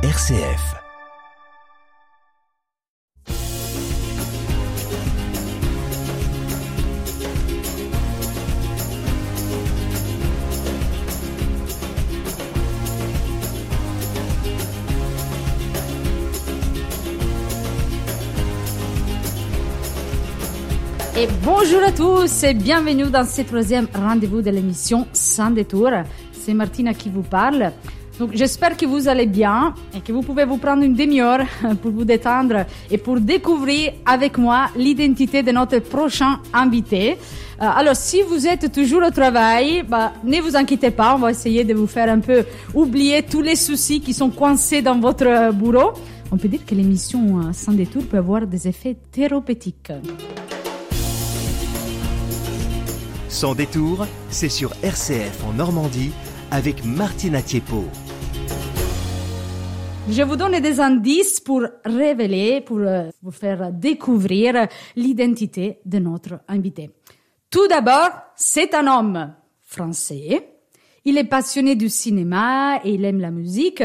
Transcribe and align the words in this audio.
RCF. 0.00 0.76
Et 21.16 21.26
bonjour 21.42 21.82
à 21.82 21.90
tous 21.90 22.44
et 22.44 22.54
bienvenue 22.54 23.10
dans 23.10 23.26
ce 23.26 23.42
troisième 23.42 23.88
rendez-vous 23.92 24.42
de 24.42 24.50
l'émission 24.50 25.08
Sans 25.12 25.50
détour. 25.50 25.90
C'est 26.30 26.54
Martina 26.54 26.94
qui 26.94 27.08
vous 27.08 27.22
parle. 27.22 27.72
Donc 28.18 28.30
j'espère 28.34 28.76
que 28.76 28.84
vous 28.84 29.06
allez 29.06 29.26
bien 29.26 29.74
et 29.94 30.00
que 30.00 30.10
vous 30.12 30.22
pouvez 30.22 30.44
vous 30.44 30.56
prendre 30.56 30.82
une 30.82 30.94
demi-heure 30.94 31.44
pour 31.82 31.92
vous 31.92 32.04
détendre 32.04 32.64
et 32.90 32.98
pour 32.98 33.20
découvrir 33.20 33.92
avec 34.04 34.38
moi 34.38 34.66
l'identité 34.76 35.42
de 35.42 35.52
notre 35.52 35.78
prochain 35.78 36.40
invité. 36.52 37.12
Euh, 37.12 37.16
alors 37.58 37.94
si 37.94 38.22
vous 38.22 38.46
êtes 38.46 38.72
toujours 38.72 39.02
au 39.06 39.10
travail, 39.10 39.84
bah, 39.88 40.12
ne 40.24 40.40
vous 40.40 40.56
inquiétez 40.56 40.90
pas, 40.90 41.14
on 41.14 41.18
va 41.18 41.30
essayer 41.30 41.62
de 41.62 41.74
vous 41.74 41.86
faire 41.86 42.10
un 42.10 42.18
peu 42.18 42.44
oublier 42.74 43.22
tous 43.22 43.40
les 43.42 43.56
soucis 43.56 44.00
qui 44.00 44.12
sont 44.12 44.30
coincés 44.30 44.82
dans 44.82 44.98
votre 44.98 45.52
bureau. 45.52 45.92
On 46.32 46.36
peut 46.36 46.48
dire 46.48 46.64
que 46.66 46.74
l'émission 46.74 47.38
euh, 47.38 47.52
Sans 47.52 47.72
détour 47.72 48.04
peut 48.04 48.18
avoir 48.18 48.46
des 48.46 48.66
effets 48.66 48.96
thérapeutiques. 49.12 49.92
Sans 53.28 53.54
détour, 53.54 54.06
c'est 54.30 54.48
sur 54.48 54.72
RCF 54.82 55.44
en 55.48 55.52
Normandie 55.52 56.10
avec 56.50 56.84
Martina 56.84 57.42
Thiepo. 57.42 57.84
Je 60.10 60.22
vous 60.22 60.36
donne 60.36 60.58
des 60.60 60.80
indices 60.80 61.40
pour 61.40 61.62
révéler, 61.84 62.62
pour 62.62 62.78
euh, 62.78 63.10
vous 63.22 63.30
faire 63.30 63.72
découvrir 63.72 64.66
l'identité 64.96 65.80
de 65.84 65.98
notre 65.98 66.40
invité. 66.48 66.90
Tout 67.50 67.68
d'abord, 67.68 68.10
c'est 68.36 68.74
un 68.74 68.86
homme 68.86 69.34
français. 69.62 70.54
Il 71.04 71.18
est 71.18 71.24
passionné 71.24 71.76
du 71.76 71.90
cinéma 71.90 72.80
et 72.84 72.94
il 72.94 73.04
aime 73.04 73.20
la 73.20 73.30
musique 73.30 73.82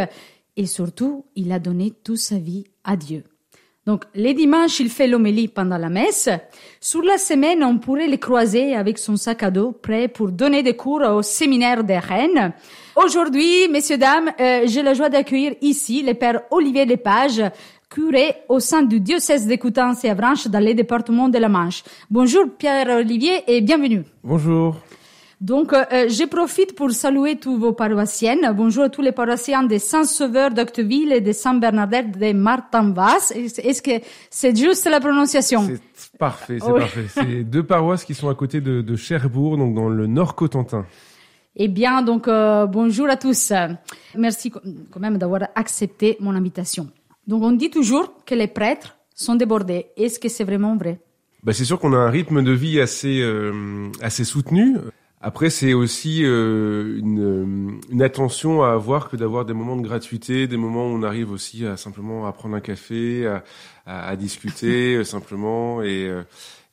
et 0.55 0.65
surtout, 0.65 1.25
il 1.35 1.51
a 1.51 1.59
donné 1.59 1.91
toute 1.91 2.17
sa 2.17 2.37
vie 2.37 2.63
à 2.83 2.95
Dieu. 2.95 3.23
Donc, 3.85 4.05
les 4.15 4.33
dimanches, 4.33 4.79
il 4.79 4.89
fait 4.89 5.07
l'homélie 5.07 5.49
pendant 5.49 5.77
la 5.77 5.89
messe. 5.89 6.29
Sur 6.79 7.01
la 7.01 7.17
semaine, 7.17 7.63
on 7.65 7.79
pourrait 7.79 8.07
le 8.07 8.15
croiser 8.15 8.75
avec 8.75 8.97
son 8.97 9.17
sac 9.17 9.43
à 9.43 9.51
dos 9.51 9.73
prêt 9.73 10.07
pour 10.07 10.31
donner 10.31 10.63
des 10.63 10.75
cours 10.75 11.01
au 11.01 11.21
séminaire 11.21 11.83
des 11.83 11.97
Rennes. 11.97 12.53
Aujourd'hui, 12.95 13.67
messieurs, 13.69 13.97
dames, 13.97 14.31
euh, 14.39 14.61
j'ai 14.65 14.83
la 14.83 14.93
joie 14.93 15.09
d'accueillir 15.09 15.55
ici 15.61 16.01
le 16.01 16.13
père 16.13 16.43
Olivier 16.51 16.85
Lepage, 16.85 17.41
curé 17.89 18.35
au 18.47 18.61
sein 18.61 18.83
du 18.83 19.01
diocèse 19.01 19.47
de 19.47 19.55
Coutances 19.57 20.05
et 20.05 20.09
Avranches 20.09 20.47
dans 20.47 20.59
les 20.59 20.73
départements 20.73 21.27
de 21.27 21.37
la 21.37 21.49
Manche. 21.49 21.83
Bonjour 22.09 22.45
Pierre-Olivier 22.57 23.43
et 23.47 23.59
bienvenue. 23.59 24.03
Bonjour. 24.23 24.77
Donc, 25.43 25.73
euh, 25.73 25.83
je 26.07 26.25
profite 26.25 26.73
pour 26.73 26.89
saluer 26.91 27.35
tous 27.35 27.57
vos 27.57 27.73
paroissiennes. 27.73 28.53
Bonjour 28.55 28.85
à 28.85 28.89
tous 28.89 29.01
les 29.01 29.11
paroissiens 29.11 29.63
de 29.63 29.77
Saint-Sauveur 29.77 30.51
d'Octeville 30.51 31.11
et 31.11 31.19
de 31.19 31.33
Saint-Bernadette 31.33 32.17
de 32.17 32.31
Martin-Vas. 32.31 33.33
Est-ce 33.35 33.81
que 33.81 33.91
c'est 34.29 34.55
juste 34.55 34.87
la 34.89 35.01
prononciation 35.01 35.67
C'est 35.95 36.17
parfait, 36.17 36.59
c'est 36.61 36.71
parfait. 36.71 37.05
C'est 37.09 37.43
deux 37.55 37.63
paroisses 37.63 38.05
qui 38.05 38.13
sont 38.13 38.29
à 38.29 38.35
côté 38.35 38.61
de, 38.61 38.79
de 38.79 38.95
Cherbourg, 38.95 39.57
donc 39.57 39.75
dans 39.75 39.89
le 39.89 40.07
Nord 40.07 40.35
Cotentin. 40.35 40.85
Eh 41.57 41.67
bien, 41.67 42.01
donc, 42.03 42.29
euh, 42.29 42.65
bonjour 42.65 43.09
à 43.09 43.17
tous. 43.17 43.51
Merci 44.15 44.49
quand 44.49 44.99
même 45.01 45.17
d'avoir 45.17 45.41
accepté 45.55 46.15
mon 46.21 46.33
invitation. 46.35 46.87
Donc, 47.27 47.43
on 47.43 47.51
dit 47.51 47.69
toujours 47.69 48.23
que 48.25 48.33
les 48.33 48.47
prêtres 48.47 48.95
sont 49.13 49.35
débordés. 49.35 49.87
Est-ce 49.97 50.21
que 50.21 50.29
c'est 50.29 50.45
vraiment 50.45 50.77
vrai? 50.77 51.01
Bah, 51.43 51.51
C'est 51.51 51.65
sûr 51.65 51.81
qu'on 51.81 51.91
a 51.91 51.97
un 51.97 52.09
rythme 52.09 52.43
de 52.43 52.53
vie 52.53 52.79
assez, 52.79 53.19
euh, 53.19 53.89
assez 54.01 54.23
soutenu. 54.23 54.77
Après, 55.25 55.49
c'est 55.49 55.73
aussi 55.73 56.25
euh, 56.25 56.99
une, 56.99 57.79
une, 57.89 58.01
attention 58.01 58.61
à 58.61 58.73
avoir 58.73 59.09
que 59.09 59.15
d'avoir 59.15 59.45
des 59.45 59.53
moments 59.53 59.77
de 59.77 59.81
gratuité, 59.81 60.47
des 60.47 60.57
moments 60.57 60.87
où 60.87 60.89
on 60.97 61.01
arrive 61.01 61.31
aussi 61.31 61.65
à 61.65 61.77
simplement 61.77 62.27
à 62.27 62.33
prendre 62.33 62.57
un 62.57 62.59
café, 62.59 63.25
à, 63.25 63.41
à, 63.85 64.09
à 64.09 64.15
discuter 64.17 64.95
euh, 64.97 65.05
simplement. 65.05 65.81
Et, 65.81 66.09
euh, 66.09 66.23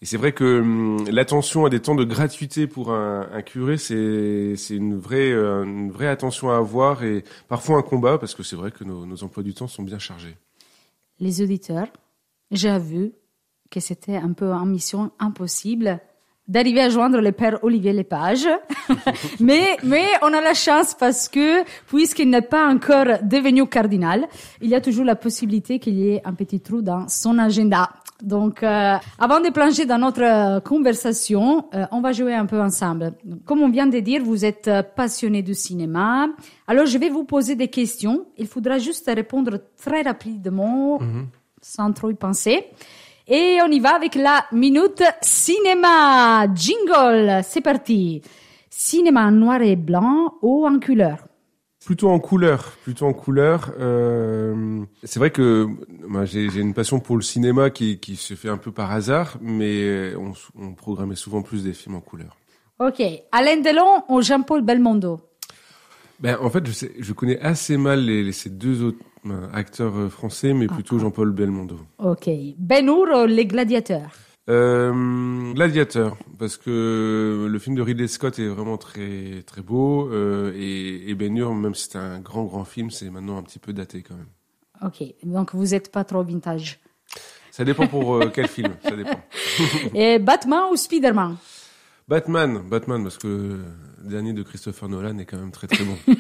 et 0.02 0.06
c'est 0.06 0.16
vrai 0.16 0.32
que 0.32 0.62
hum, 0.62 1.08
l'attention 1.08 1.64
à 1.64 1.70
des 1.70 1.78
temps 1.78 1.94
de 1.94 2.02
gratuité 2.02 2.66
pour 2.66 2.90
un, 2.90 3.28
un 3.32 3.42
curé, 3.42 3.78
c'est 3.78 4.56
une 4.70 4.98
vraie, 4.98 5.30
une 5.30 5.92
vraie 5.92 6.08
attention 6.08 6.50
à 6.50 6.56
avoir 6.56 7.04
et 7.04 7.22
parfois 7.46 7.78
un 7.78 7.82
combat 7.82 8.18
parce 8.18 8.34
que 8.34 8.42
c'est 8.42 8.56
vrai 8.56 8.72
que 8.72 8.82
nos, 8.82 9.06
nos 9.06 9.22
emplois 9.22 9.44
du 9.44 9.54
temps 9.54 9.68
sont 9.68 9.84
bien 9.84 10.00
chargés. 10.00 10.36
Les 11.20 11.40
auditeurs, 11.40 11.86
j'ai 12.50 12.76
vu 12.80 13.12
que 13.70 13.78
c'était 13.78 14.16
un 14.16 14.32
peu 14.32 14.52
en 14.52 14.66
mission 14.66 15.12
impossible 15.20 16.00
d'arriver 16.48 16.80
à 16.80 16.88
joindre 16.88 17.20
le 17.20 17.32
père 17.32 17.58
Olivier 17.62 17.92
Lepage. 17.92 18.46
mais, 19.40 19.76
mais 19.84 20.06
on 20.22 20.32
a 20.32 20.40
la 20.40 20.54
chance 20.54 20.94
parce 20.94 21.28
que, 21.28 21.64
puisqu'il 21.86 22.28
n'est 22.28 22.42
pas 22.42 22.66
encore 22.66 23.06
devenu 23.22 23.66
cardinal, 23.66 24.26
il 24.60 24.68
y 24.68 24.74
a 24.74 24.80
toujours 24.80 25.04
la 25.04 25.16
possibilité 25.16 25.78
qu'il 25.78 25.94
y 25.94 26.10
ait 26.10 26.22
un 26.24 26.34
petit 26.34 26.60
trou 26.60 26.82
dans 26.82 27.08
son 27.08 27.38
agenda. 27.38 27.90
Donc, 28.22 28.62
euh, 28.62 28.96
avant 29.18 29.40
de 29.40 29.48
plonger 29.50 29.86
dans 29.86 29.98
notre 29.98 30.60
conversation, 30.62 31.66
euh, 31.74 31.86
on 31.90 32.00
va 32.00 32.12
jouer 32.12 32.34
un 32.34 32.46
peu 32.46 32.60
ensemble. 32.60 33.14
Comme 33.46 33.62
on 33.62 33.70
vient 33.70 33.86
de 33.86 33.98
dire, 34.00 34.22
vous 34.22 34.44
êtes 34.44 34.70
passionné 34.94 35.42
du 35.42 35.54
cinéma. 35.54 36.28
Alors, 36.66 36.86
je 36.86 36.98
vais 36.98 37.08
vous 37.08 37.24
poser 37.24 37.54
des 37.54 37.68
questions. 37.68 38.26
Il 38.36 38.46
faudra 38.46 38.78
juste 38.78 39.10
répondre 39.14 39.58
très 39.76 40.02
rapidement, 40.02 40.98
mm 41.00 41.04
-hmm. 41.04 41.24
sans 41.62 41.92
trop 41.92 42.10
y 42.10 42.14
penser. 42.14 42.56
Et 43.32 43.60
on 43.64 43.70
y 43.70 43.78
va 43.78 43.94
avec 43.94 44.16
la 44.16 44.44
minute 44.50 45.04
cinéma. 45.22 46.52
Jingle, 46.52 47.44
c'est 47.44 47.60
parti. 47.60 48.22
Cinéma 48.68 49.26
en 49.26 49.30
noir 49.30 49.62
et 49.62 49.76
blanc 49.76 50.34
ou 50.42 50.66
en 50.66 50.80
couleur? 50.80 51.18
Plutôt 51.84 52.10
en 52.10 52.18
couleur, 52.18 52.72
plutôt 52.82 53.06
en 53.06 53.12
couleur. 53.12 53.72
Euh, 53.78 54.82
c'est 55.04 55.20
vrai 55.20 55.30
que 55.30 55.68
moi, 56.08 56.24
j'ai 56.24 56.46
une 56.46 56.74
passion 56.74 56.98
pour 56.98 57.14
le 57.14 57.22
cinéma 57.22 57.70
qui, 57.70 58.00
qui, 58.00 58.16
se 58.16 58.34
fait 58.34 58.48
un 58.48 58.56
peu 58.56 58.72
par 58.72 58.90
hasard, 58.90 59.38
mais 59.40 60.12
on, 60.16 60.32
on 60.60 60.74
programmait 60.74 61.14
souvent 61.14 61.42
plus 61.42 61.62
des 61.62 61.72
films 61.72 61.94
en 61.94 62.00
couleur. 62.00 62.36
Ok. 62.80 63.00
Alain 63.30 63.60
Delon 63.60 64.02
ou 64.08 64.22
Jean-Paul 64.22 64.62
Belmondo? 64.62 65.20
Ben, 66.18 66.36
en 66.40 66.50
fait, 66.50 66.66
je, 66.66 66.72
sais, 66.72 66.92
je 66.98 67.12
connais 67.12 67.38
assez 67.40 67.76
mal 67.76 68.04
les, 68.04 68.24
les, 68.24 68.32
ces 68.32 68.50
deux 68.50 68.82
euh, 69.26 69.46
acteurs 69.52 70.10
français, 70.10 70.52
mais 70.52 70.66
plutôt 70.66 70.96
ah, 70.96 71.02
Jean-Paul 71.02 71.32
Belmondo. 71.32 71.78
Ok. 71.98 72.28
Ben 72.58 72.86
Hur 72.86 73.22
ou 73.22 73.26
Les 73.26 73.46
Gladiateurs 73.46 74.10
euh, 74.48 75.52
Gladiateur, 75.52 76.16
parce 76.38 76.56
que 76.56 77.46
le 77.48 77.58
film 77.60 77.76
de 77.76 77.82
Ridley 77.82 78.08
Scott 78.08 78.38
est 78.40 78.48
vraiment 78.48 78.78
très 78.78 79.42
très 79.46 79.62
beau 79.62 80.10
euh, 80.10 80.52
et, 80.56 81.08
et 81.08 81.14
Ben 81.14 81.36
Hur, 81.36 81.54
même 81.54 81.74
si 81.74 81.88
c'est 81.90 81.98
un 81.98 82.18
grand 82.18 82.44
grand 82.44 82.64
film, 82.64 82.90
c'est 82.90 83.10
maintenant 83.10 83.36
un 83.36 83.42
petit 83.42 83.60
peu 83.60 83.72
daté 83.72 84.02
quand 84.02 84.16
même. 84.16 84.26
Ok, 84.82 85.04
donc 85.22 85.54
vous 85.54 85.66
n'êtes 85.66 85.92
pas 85.92 86.02
trop 86.04 86.24
vintage. 86.24 86.80
Ça 87.50 87.64
dépend 87.64 87.86
pour 87.86 88.14
euh, 88.14 88.30
quel 88.32 88.48
film, 88.48 88.74
ça 88.82 88.96
dépend. 88.96 89.20
et 89.94 90.18
Batman 90.18 90.64
ou 90.72 90.76
Spider-Man? 90.76 91.36
Batman, 92.10 92.60
Batman, 92.68 93.04
parce 93.04 93.18
que 93.18 93.28
le 93.28 94.10
dernier 94.10 94.32
de 94.32 94.42
Christopher 94.42 94.88
Nolan 94.88 95.16
est 95.18 95.26
quand 95.26 95.38
même 95.38 95.52
très 95.52 95.68
très 95.68 95.84
bon. 95.84 95.94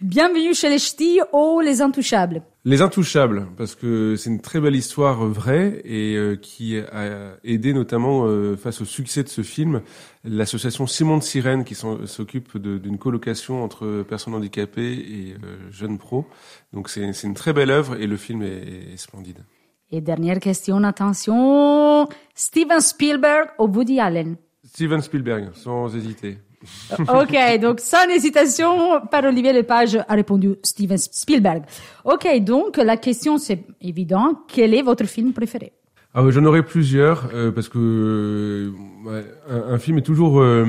Bienvenue 0.00 0.54
chez 0.54 0.68
les 0.68 0.80
Ch'tis 0.80 1.20
ou 1.32 1.60
Les 1.60 1.82
Intouchables 1.82 2.42
Les 2.64 2.82
Intouchables, 2.82 3.46
parce 3.56 3.76
que 3.76 4.16
c'est 4.16 4.28
une 4.28 4.40
très 4.40 4.58
belle 4.58 4.74
histoire 4.74 5.24
vraie 5.24 5.82
et 5.84 6.16
euh, 6.16 6.34
qui 6.34 6.76
a 6.78 7.36
aidé 7.44 7.72
notamment 7.72 8.24
euh, 8.24 8.56
face 8.56 8.80
au 8.80 8.84
succès 8.84 9.22
de 9.22 9.28
ce 9.28 9.42
film 9.42 9.82
l'association 10.24 10.88
Simon 10.88 11.18
de 11.18 11.22
Sirène 11.22 11.62
qui 11.62 11.76
s'occupe 11.76 12.58
d'une 12.58 12.98
colocation 12.98 13.62
entre 13.62 14.02
personnes 14.02 14.34
handicapées 14.34 14.94
et 14.94 15.34
euh, 15.44 15.70
jeunes 15.70 15.98
pros. 15.98 16.26
Donc 16.72 16.88
c'est 16.88 17.08
une 17.22 17.34
très 17.34 17.52
belle 17.52 17.70
œuvre 17.70 17.94
et 18.00 18.08
le 18.08 18.16
film 18.16 18.42
est, 18.42 18.94
est 18.94 18.96
splendide. 18.96 19.44
Et 19.92 20.00
dernière 20.00 20.40
question, 20.40 20.82
attention, 20.82 22.08
Steven 22.34 22.80
Spielberg 22.80 23.50
ou 23.60 23.68
Woody 23.68 24.00
Allen? 24.00 24.36
Steven 24.72 25.02
Spielberg, 25.02 25.50
sans 25.54 25.94
hésiter. 25.96 26.38
ok, 26.98 27.58
donc 27.60 27.80
sans 27.80 28.08
hésitation, 28.08 29.00
par 29.10 29.24
Olivier 29.24 29.52
Lepage 29.52 29.96
a 29.96 30.14
répondu 30.14 30.56
Steven 30.62 30.98
Spielberg. 30.98 31.64
Ok, 32.04 32.28
donc 32.40 32.76
la 32.76 32.96
question 32.96 33.38
c'est 33.38 33.64
évident, 33.80 34.42
quel 34.46 34.74
est 34.74 34.82
votre 34.82 35.06
film 35.06 35.32
préféré? 35.32 35.72
Ah 36.12 36.22
J'en 36.28 36.44
aurais 36.44 36.64
plusieurs, 36.64 37.30
euh, 37.34 37.52
parce 37.52 37.68
que 37.68 37.78
euh, 37.78 39.08
ouais, 39.08 39.24
un, 39.48 39.74
un, 39.74 39.78
film 39.78 39.98
est 39.98 40.02
toujours 40.02 40.40
euh, 40.40 40.64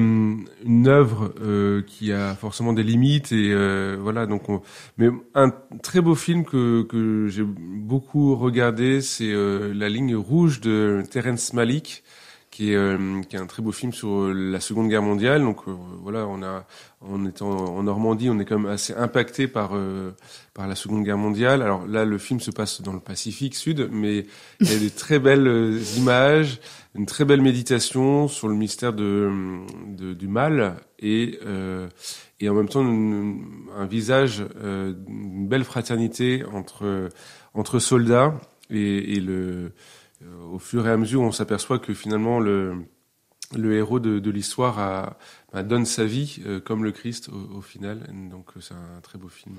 une 0.64 0.88
œuvre 0.88 1.34
euh, 1.42 1.82
qui 1.82 2.14
a 2.14 2.36
forcément 2.36 2.74
des 2.74 2.84
limites, 2.84 3.32
et 3.32 3.52
euh, 3.52 3.98
voilà. 4.00 4.28
Donc, 4.28 4.50
on... 4.50 4.62
mais 5.00 5.10
un 5.34 5.52
très 5.82 6.00
beau 6.00 6.14
film 6.14 6.46
que, 6.46 6.84
que 6.84 7.28
j'ai 7.28 7.44
beaucoup 7.44 8.36
regardé, 8.36 9.02
c'est 9.02 9.34
La 9.74 9.90
ligne 9.90 10.16
rouge 10.16 10.62
de 10.62 11.04
Terence 11.10 11.54
Malick 11.54 12.04
qui 12.52 12.74
est, 12.74 12.76
euh, 12.76 13.22
qui 13.28 13.36
est 13.36 13.40
un 13.40 13.48
très 13.48 13.64
beau 13.64 13.72
film 13.72 13.94
sur 13.94 14.32
la 14.34 14.60
Seconde 14.60 14.90
Guerre 14.90 15.02
mondiale. 15.02 15.42
Donc 15.42 15.62
voilà, 16.02 16.28
on 16.28 16.44
a, 16.44 16.66
en 17.02 17.26
étant 17.26 17.50
en 17.50 17.84
Normandie, 17.84 18.30
on 18.30 18.38
est 18.40 18.46
quand 18.46 18.60
même 18.60 18.72
assez 18.72 18.94
impacté 18.94 19.48
par 19.48 19.72
par 20.54 20.68
la 20.68 20.76
Seconde 20.76 21.04
Guerre 21.04 21.18
mondiale. 21.18 21.62
Alors 21.62 21.88
là, 21.88 22.06
le 22.06 22.18
film 22.18 22.40
se 22.40 22.52
passe 22.52 22.82
dans 22.82 22.94
le 22.94 23.00
Pacifique 23.00 23.56
Sud, 23.56 23.90
mais 23.92 24.26
il 24.60 24.72
y 24.72 24.76
a 24.76 24.80
des 24.80 24.92
très 24.92 25.18
belles 25.18 25.80
images, 25.98 26.60
une 26.94 27.06
très 27.06 27.26
belle 27.26 27.42
méditation 27.42 28.28
sur 28.28 28.48
le 28.48 28.56
mystère 28.56 28.94
de, 28.94 29.32
de 29.88 30.14
du 30.14 30.28
mal 30.28 30.76
et 31.00 31.40
et 32.42 32.50
en 32.50 32.56
même 32.56 32.68
temps 32.68 32.84
un 32.84 33.86
visage, 33.86 34.44
euh, 34.62 34.94
une 35.08 35.48
belle 35.48 35.64
fraternité 35.64 36.44
entre 36.52 37.10
entre 37.54 37.80
soldats 37.80 38.34
et, 38.70 39.14
et 39.16 39.20
le 39.20 39.34
euh, 39.34 39.70
au 40.52 40.60
fur 40.60 40.88
et 40.88 40.92
à 40.92 40.98
mesure 40.98 41.22
on 41.22 41.32
s'aperçoit 41.32 41.80
que 41.80 41.94
finalement 41.94 42.40
le 42.40 42.86
le 43.56 43.76
héros 43.76 44.00
de, 44.00 44.30
l'histoire 44.30 45.18
bah, 45.52 45.64
donne 45.64 45.86
sa 45.86 46.06
vie 46.06 46.38
euh, 46.46 46.62
comme 46.62 46.86
le 46.86 46.94
Christ 46.94 47.30
au, 47.30 47.62
final. 47.62 48.08
Donc 48.30 48.52
c'est 48.62 48.74
un 48.74 49.02
très 49.02 49.18
beau 49.18 49.28
film 49.28 49.56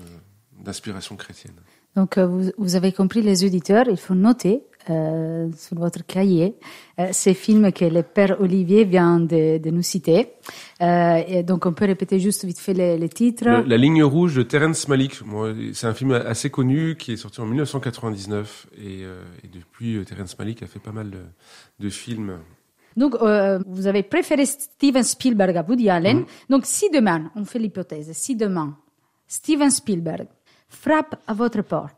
d'inspiration 0.59 1.15
chrétienne. 1.15 1.53
Donc 1.95 2.17
vous, 2.17 2.75
avez 2.75 2.91
compris 2.91 3.21
les 3.21 3.45
auditeurs, 3.45 3.85
il 3.87 3.97
faut 3.97 4.15
noter 4.15 4.63
euh, 4.89 5.49
sur 5.57 5.77
votre 5.77 6.05
cahier 6.05 6.55
euh, 6.99 7.07
ces 7.11 7.33
films 7.33 7.71
que 7.71 7.85
le 7.85 8.03
père 8.03 8.39
Olivier 8.41 8.83
vient 8.83 9.19
de, 9.19 9.57
de 9.57 9.69
nous 9.69 9.81
citer. 9.81 10.29
Euh, 10.81 11.21
et 11.27 11.43
donc 11.43 11.65
on 11.65 11.73
peut 11.73 11.85
répéter 11.85 12.19
juste 12.19 12.45
vite 12.45 12.59
fait 12.59 12.73
les, 12.73 12.97
les 12.97 13.09
titres. 13.09 13.45
La 13.45 13.77
ligne 13.77 14.03
rouge 14.03 14.35
de 14.35 14.43
Terence 14.43 14.87
Malick. 14.87 15.19
C'est 15.73 15.87
un 15.87 15.93
film 15.93 16.11
assez 16.11 16.49
connu 16.49 16.95
qui 16.95 17.13
est 17.13 17.17
sorti 17.17 17.41
en 17.41 17.45
1999 17.45 18.67
et, 18.77 19.01
et 19.01 19.47
depuis 19.51 20.03
Terence 20.05 20.37
Malick 20.37 20.63
a 20.63 20.67
fait 20.67 20.79
pas 20.79 20.91
mal 20.91 21.09
de, 21.09 21.19
de 21.79 21.89
films. 21.89 22.39
Donc, 22.95 23.15
euh, 23.15 23.59
vous 23.67 23.87
avez 23.87 24.03
préféré 24.03 24.45
Steven 24.45 25.03
Spielberg 25.03 25.57
à 25.57 25.65
Woody 25.67 25.89
Allen. 25.89 26.19
Mm. 26.19 26.25
Donc, 26.49 26.65
si 26.65 26.89
demain, 26.89 27.31
on 27.35 27.45
fait 27.45 27.59
l'hypothèse, 27.59 28.11
si 28.13 28.35
demain, 28.35 28.77
Steven 29.27 29.69
Spielberg 29.69 30.27
frappe 30.69 31.15
à 31.27 31.33
votre 31.33 31.61
porte 31.61 31.95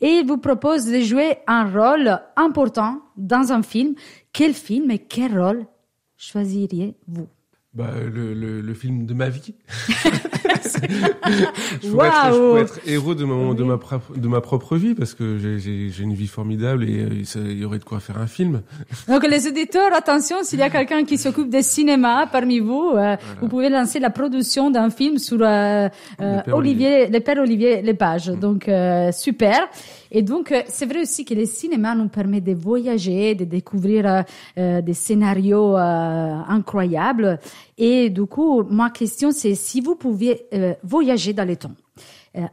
et 0.00 0.08
il 0.08 0.26
vous 0.26 0.38
propose 0.38 0.86
de 0.86 1.00
jouer 1.00 1.38
un 1.46 1.64
rôle 1.70 2.20
important 2.36 3.02
dans 3.16 3.52
un 3.52 3.62
film. 3.62 3.94
Quel 4.32 4.54
film 4.54 4.90
et 4.90 4.98
quel 4.98 5.38
rôle 5.38 5.66
choisiriez-vous? 6.16 7.28
Bah, 7.74 7.92
le, 8.00 8.34
le, 8.34 8.60
le, 8.60 8.74
film 8.74 9.06
de 9.06 9.14
ma 9.14 9.28
vie. 9.28 9.54
je, 11.82 11.90
pourrais 11.90 12.08
wow. 12.08 12.14
être, 12.14 12.32
je 12.32 12.38
pourrais 12.38 12.60
être 12.62 12.80
héros 12.86 13.14
de, 13.14 13.24
ma, 13.24 13.78
de 14.16 14.28
ma 14.28 14.40
propre 14.40 14.76
vie 14.76 14.94
parce 14.94 15.14
que 15.14 15.38
j'ai 15.38 16.02
une 16.02 16.14
vie 16.14 16.26
formidable 16.26 16.84
et 16.84 17.04
euh, 17.04 17.42
il 17.46 17.58
y 17.58 17.64
aurait 17.64 17.78
de 17.78 17.84
quoi 17.84 18.00
faire 18.00 18.18
un 18.18 18.26
film. 18.26 18.62
Donc 19.08 19.26
les 19.26 19.46
auditeurs, 19.46 19.92
attention, 19.94 20.36
s'il 20.42 20.58
y 20.58 20.62
a 20.62 20.70
quelqu'un 20.70 21.04
qui 21.04 21.18
s'occupe 21.18 21.48
des 21.48 21.62
cinéma 21.62 22.26
parmi 22.30 22.58
vous, 22.60 22.90
euh, 22.90 22.92
voilà. 22.94 23.18
vous 23.40 23.48
pouvez 23.48 23.68
lancer 23.68 24.00
la 24.00 24.10
production 24.10 24.70
d'un 24.70 24.90
film 24.90 25.18
sur 25.18 25.38
euh, 25.40 25.88
euh 26.20 26.40
le 26.46 26.52
Olivier, 26.52 26.88
Olivier, 26.88 27.06
le 27.08 27.20
père 27.20 27.38
Olivier 27.38 27.82
Lepage. 27.82 28.26
Donc 28.26 28.68
euh, 28.68 29.12
super. 29.12 29.68
Et 30.10 30.22
donc, 30.22 30.54
c'est 30.68 30.86
vrai 30.86 31.02
aussi 31.02 31.24
que 31.24 31.34
le 31.34 31.46
cinéma 31.46 31.94
nous 31.94 32.08
permet 32.08 32.40
de 32.40 32.54
voyager, 32.54 33.34
de 33.34 33.44
découvrir 33.44 34.24
euh, 34.56 34.82
des 34.82 34.94
scénarios 34.94 35.76
euh, 35.76 35.80
incroyables. 36.48 37.38
Et 37.76 38.10
du 38.10 38.26
coup, 38.26 38.62
ma 38.64 38.90
question, 38.90 39.30
c'est 39.30 39.54
si 39.54 39.80
vous 39.80 39.96
pouviez 39.96 40.46
euh, 40.54 40.74
voyager 40.82 41.32
dans 41.32 41.46
le 41.46 41.56
temps, 41.56 41.74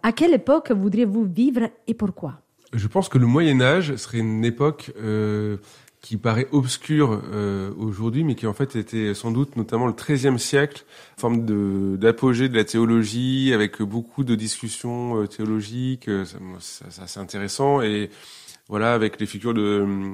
à 0.02 0.12
quelle 0.14 0.34
époque 0.34 0.72
voudriez-vous 0.72 1.26
vivre 1.26 1.70
et 1.86 1.94
pourquoi? 1.94 2.40
Je 2.74 2.88
pense 2.88 3.08
que 3.08 3.18
le 3.18 3.28
Moyen 3.28 3.62
Âge 3.62 3.96
serait 3.98 4.18
une 4.18 4.44
époque 4.44 4.92
qui 6.06 6.18
paraît 6.18 6.48
obscure 6.52 7.20
euh, 7.34 7.72
aujourd'hui, 7.80 8.24
mais 8.24 8.36
qui 8.36 8.46
en 8.46 8.54
fait 8.54 8.76
était 8.76 9.16
sans 9.16 9.32
doute 9.32 9.56
notamment 9.56 9.88
le 9.88 9.94
XIIIe 9.94 10.38
siècle, 10.38 10.86
forme 11.18 11.46
de 11.46 11.98
d'apogée 12.00 12.48
de 12.48 12.56
la 12.56 12.64
théologie, 12.64 13.52
avec 13.56 13.82
beaucoup 13.82 14.24
de 14.24 14.36
discussions 14.36 15.20
euh, 15.20 15.26
théologiques. 15.26 16.08
Euh, 16.08 16.24
c'est 16.60 17.02
assez 17.02 17.20
intéressant 17.20 17.82
et 17.82 18.12
voilà, 18.68 18.94
avec 18.94 19.20
les 19.20 19.26
figures 19.26 19.56
de 19.56 19.62
euh, 19.62 20.14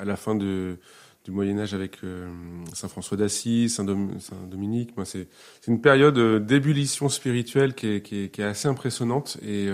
à 0.00 0.04
la 0.04 0.14
fin 0.14 0.36
de 0.36 0.78
du 1.24 1.32
Moyen 1.32 1.58
Âge 1.58 1.74
avec 1.74 2.04
euh, 2.04 2.28
Saint 2.72 2.88
François 2.88 3.16
d'Assise, 3.16 3.74
Saint, 3.74 3.84
Dom, 3.84 4.20
Saint, 4.20 4.36
Dominique. 4.48 4.96
Moi, 4.96 5.04
c'est 5.04 5.26
c'est 5.62 5.72
une 5.72 5.80
période 5.80 6.46
d'ébullition 6.46 7.08
spirituelle 7.08 7.74
qui 7.74 7.88
est, 7.88 8.02
qui 8.02 8.24
est, 8.24 8.28
qui 8.28 8.40
est 8.40 8.44
assez 8.44 8.68
impressionnante 8.68 9.36
et, 9.42 9.66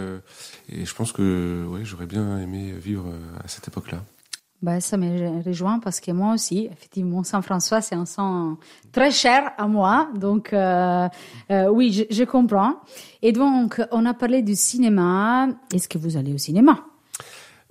et 0.70 0.86
je 0.86 0.94
pense 0.94 1.12
que 1.12 1.66
ouais, 1.68 1.84
j'aurais 1.84 2.06
bien 2.06 2.38
aimé 2.38 2.72
vivre 2.80 3.12
à 3.44 3.48
cette 3.48 3.68
époque-là. 3.68 4.02
Ben, 4.62 4.78
ça 4.80 4.98
me 4.98 5.42
rejoint 5.42 5.78
parce 5.78 6.00
que 6.00 6.10
moi 6.10 6.34
aussi, 6.34 6.68
effectivement, 6.70 7.22
Saint-François, 7.22 7.80
c'est 7.80 7.94
un 7.94 8.04
sang 8.04 8.58
très 8.92 9.10
cher 9.10 9.52
à 9.56 9.66
moi. 9.66 10.10
Donc, 10.14 10.52
euh, 10.52 11.08
euh, 11.50 11.68
oui, 11.68 11.92
je, 11.92 12.14
je, 12.14 12.24
comprends. 12.24 12.74
Et 13.22 13.32
donc, 13.32 13.80
on 13.90 14.04
a 14.04 14.12
parlé 14.12 14.42
du 14.42 14.54
cinéma. 14.54 15.48
Est-ce 15.72 15.88
que 15.88 15.96
vous 15.96 16.18
allez 16.18 16.34
au 16.34 16.38
cinéma? 16.38 16.84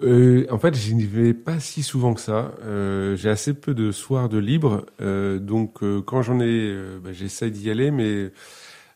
Euh, 0.01 0.47
En 0.49 0.57
fait, 0.57 0.73
je 0.75 0.93
n'y 0.93 1.05
vais 1.05 1.35
pas 1.35 1.59
si 1.59 1.83
souvent 1.83 2.15
que 2.15 2.21
ça. 2.21 2.53
Euh, 2.63 3.15
J'ai 3.15 3.29
assez 3.29 3.53
peu 3.53 3.75
de 3.75 3.91
soirs 3.91 4.27
de 4.27 4.39
libre. 4.39 4.87
Euh, 4.99 5.37
donc, 5.37 5.83
quand 6.05 6.23
j'en 6.23 6.39
ai, 6.39 6.75
ben, 7.03 7.13
j'essaie 7.13 7.51
d'y 7.51 7.69
aller, 7.69 7.91
mais 7.91 8.31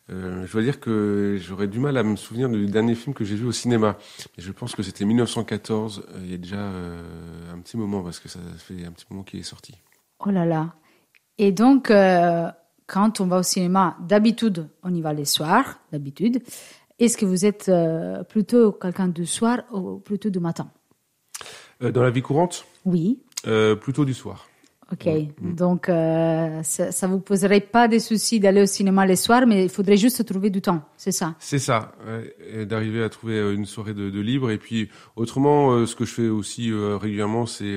euh, 0.10 0.46
je 0.46 0.52
dois 0.52 0.62
dire 0.62 0.80
que 0.80 1.38
j'aurais 1.40 1.68
du 1.68 1.80
mal 1.80 1.98
à 1.98 2.04
me 2.04 2.18
souvenir 2.18 2.50
du 2.50 2.66
dernier 2.66 2.96
film 2.96 3.14
que 3.14 3.24
j'ai 3.24 3.36
vu 3.36 3.46
au 3.46 3.52
cinéma. 3.54 3.98
je 4.38 4.52
pense 4.52 4.76
que 4.76 4.84
c'était 4.84 5.06
1914, 5.06 6.06
euh, 6.10 6.20
il 6.24 6.32
y 6.32 6.34
a 6.34 6.38
déjà 6.38 6.58
euh, 6.58 7.54
un 7.54 7.60
petit 7.60 7.78
moment, 7.78 8.04
parce 8.04 8.20
que 8.20 8.28
ça 8.28 8.40
fait 8.58 8.86
un 8.86 8.92
petit 8.92 9.06
moment 9.10 9.24
qu'il 9.24 9.40
est 9.40 9.44
sorti. 9.44 9.74
Oh 10.26 10.30
là 10.30 10.46
là. 10.46 10.74
Et 11.38 11.52
donc, 11.52 11.90
euh, 11.90 12.50
quand 12.86 13.22
on 13.22 13.28
va 13.28 13.40
au 13.40 13.44
cinéma, 13.44 13.98
d'habitude, 14.02 14.68
on 14.84 14.94
y 14.94 15.02
va 15.02 15.14
les 15.14 15.26
soirs, 15.26 15.80
d'habitude. 15.92 16.44
Est-ce 17.00 17.18
que 17.18 17.26
vous 17.26 17.46
êtes 17.46 17.70
euh, 17.70 18.24
plutôt 18.24 18.74
quelqu'un 18.74 19.08
du 19.08 19.26
soir 19.26 19.64
ou 19.72 20.00
plutôt 20.00 20.30
du 20.30 20.40
matin? 20.40 20.70
Dans 21.80 22.04
la 22.04 22.12
vie 22.12 22.22
courante? 22.22 22.66
Oui. 22.86 23.20
plutôt 23.82 24.06
du 24.06 24.14
soir. 24.14 24.48
Ok, 24.94 25.08
mmh. 25.08 25.56
donc 25.56 25.90
euh, 25.90 26.62
ça, 26.62 26.92
ça 26.92 27.08
vous 27.08 27.20
poserait 27.20 27.62
pas 27.62 27.88
de 27.88 27.98
soucis 27.98 28.40
d'aller 28.40 28.62
au 28.62 28.66
cinéma 28.68 29.08
les 29.08 29.16
soirs, 29.16 29.48
mais 29.48 29.64
il 29.64 29.70
faudrait 29.70 29.98
juste 29.98 30.24
trouver 30.24 30.52
du 30.52 30.62
temps, 30.62 30.84
c'est 30.98 31.12
ça? 31.12 31.34
C'est 31.40 31.58
ça, 31.58 31.94
ouais, 32.08 32.66
d'arriver 32.66 33.04
à 33.04 33.10
trouver 33.10 33.40
euh, 33.40 33.56
une 33.56 33.66
soirée 33.66 33.96
de, 33.96 34.12
de, 34.12 34.20
libre. 34.20 34.52
Et 34.52 34.60
puis 34.60 34.90
autrement, 35.16 35.72
euh, 35.72 35.86
ce 35.88 35.96
que 35.96 36.06
je 36.06 36.14
fais 36.14 36.28
aussi 36.28 36.72
euh, 36.72 36.98
régulièrement, 36.98 37.48
c'est 37.48 37.76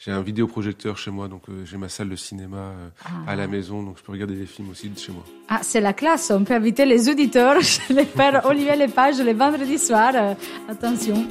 j'ai 0.00 0.10
un 0.10 0.22
vidéoprojecteur 0.22 0.98
chez 0.98 1.12
moi, 1.12 1.28
donc 1.28 1.42
j'ai 1.64 1.76
ma 1.76 1.88
salle 1.88 2.08
de 2.08 2.16
cinéma 2.16 2.72
ah. 3.04 3.08
à 3.30 3.36
la 3.36 3.46
maison, 3.46 3.82
donc 3.82 3.98
je 3.98 4.02
peux 4.02 4.12
regarder 4.12 4.34
des 4.34 4.46
films 4.46 4.70
aussi 4.70 4.88
de 4.88 4.98
chez 4.98 5.12
moi. 5.12 5.22
Ah, 5.48 5.60
c'est 5.62 5.80
la 5.80 5.92
classe, 5.92 6.32
on 6.34 6.42
peut 6.42 6.54
inviter 6.54 6.84
les 6.86 7.08
auditeurs 7.08 7.60
chez 7.62 7.94
les 7.94 8.04
pères 8.04 8.44
Olivier 8.46 8.76
Lepage 8.76 9.20
les 9.20 9.34
vendredis 9.34 9.78
soirs. 9.78 10.36
attention. 10.68 11.24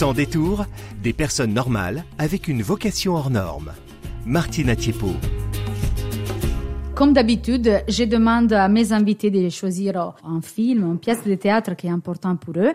Sans 0.00 0.14
détour, 0.14 0.64
des 1.02 1.12
personnes 1.12 1.52
normales 1.52 2.04
avec 2.16 2.48
une 2.48 2.62
vocation 2.62 3.16
hors 3.16 3.28
norme. 3.28 3.72
Martina 4.24 4.74
Tiepo. 4.74 5.08
Comme 6.94 7.12
d'habitude, 7.12 7.82
je 7.86 8.04
demande 8.04 8.50
à 8.54 8.66
mes 8.68 8.94
invités 8.94 9.30
de 9.30 9.50
choisir 9.50 10.14
un 10.24 10.40
film, 10.40 10.84
une 10.84 10.98
pièce 10.98 11.22
de 11.26 11.34
théâtre 11.34 11.76
qui 11.76 11.86
est 11.86 11.90
important 11.90 12.36
pour 12.36 12.56
eux. 12.56 12.72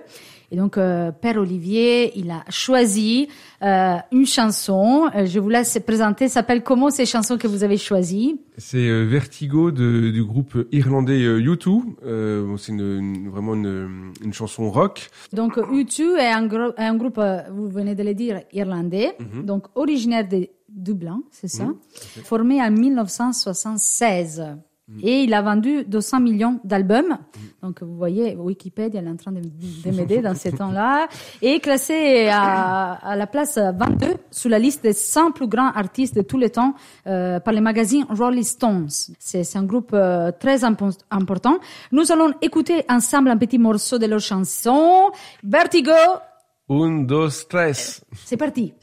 Et 0.51 0.57
donc, 0.57 0.77
euh, 0.77 1.11
Père 1.11 1.37
Olivier, 1.37 2.17
il 2.17 2.29
a 2.31 2.43
choisi 2.49 3.27
euh, 3.63 3.95
une 4.11 4.25
chanson. 4.25 5.09
Euh, 5.15 5.25
je 5.25 5.39
vous 5.39 5.49
laisse 5.49 5.77
présenter. 5.85 6.27
S'appelle 6.27 6.63
comment 6.63 6.89
ces 6.89 7.05
chansons 7.05 7.37
que 7.37 7.47
vous 7.47 7.63
avez 7.63 7.77
choisies 7.77 8.39
C'est 8.57 8.77
euh, 8.87 9.03
Vertigo 9.05 9.71
de, 9.71 10.11
du 10.11 10.23
groupe 10.23 10.67
irlandais 10.71 11.19
U2. 11.19 11.81
Euh, 12.05 12.57
c'est 12.57 12.71
une, 12.71 12.79
une, 12.81 13.29
vraiment 13.29 13.55
une, 13.55 14.13
une, 14.23 14.33
chanson 14.33 14.69
rock. 14.69 15.09
Donc, 15.33 15.57
U2 15.57 16.17
est 16.17 16.31
un, 16.31 16.45
gro 16.45 16.71
un 16.77 16.95
groupe, 16.95 17.19
vous 17.51 17.69
venez 17.69 17.95
de 17.95 18.03
le 18.03 18.13
dire, 18.13 18.41
irlandais. 18.53 19.15
Mm 19.19 19.25
-hmm. 19.25 19.45
Donc, 19.45 19.63
originaire 19.75 20.27
de 20.27 20.47
Dublin, 20.69 21.21
c'est 21.31 21.47
ça, 21.47 21.63
okay. 21.63 22.21
formé 22.23 22.61
en 22.61 22.69
1976. 22.69 24.43
Mmh. 24.87 24.99
Et 25.01 25.23
il 25.23 25.33
a 25.33 25.41
vendu 25.41 25.83
200 25.85 26.19
millions 26.19 26.59
d'albums. 26.63 27.17
Donc, 27.63 27.81
vous 27.81 27.97
voyez, 27.97 28.35
Wikipédia 28.35 29.01
est 29.01 29.07
en 29.07 29.15
train 29.15 29.31
de, 29.31 29.41
de 29.41 29.91
m'aider 29.91 30.21
dans 30.21 30.35
ces 30.35 30.51
temps-là. 30.51 31.07
Et 31.41 31.59
classé 31.59 32.27
à, 32.27 32.93
à, 32.93 33.15
la 33.15 33.25
place 33.25 33.57
22 33.57 34.13
sur 34.29 34.51
la 34.51 34.59
liste 34.59 34.83
des 34.83 34.93
100 34.93 35.31
plus 35.31 35.47
grands 35.47 35.71
artistes 35.71 36.15
de 36.15 36.21
tous 36.21 36.37
les 36.37 36.51
temps 36.51 36.75
euh, 37.07 37.39
par 37.39 37.53
le 37.53 37.61
magazine 37.61 38.05
Rolling 38.09 38.43
Stones. 38.43 38.89
C'est 39.17 39.55
un 39.55 39.63
groupe 39.63 39.91
euh, 39.93 40.31
très 40.39 40.63
impo 40.63 40.89
important. 41.09 41.57
Nous 41.91 42.11
allons 42.11 42.33
écouter 42.43 42.85
ensemble 42.87 43.29
un 43.29 43.37
petit 43.37 43.57
morceau 43.57 43.97
de 43.97 44.05
leur 44.05 44.19
chanson. 44.19 45.09
Vertigo. 45.43 45.93
Un, 46.69 47.01
dos, 47.01 47.29
tres. 47.49 48.03
C'est 48.23 48.37
parti. 48.37 48.73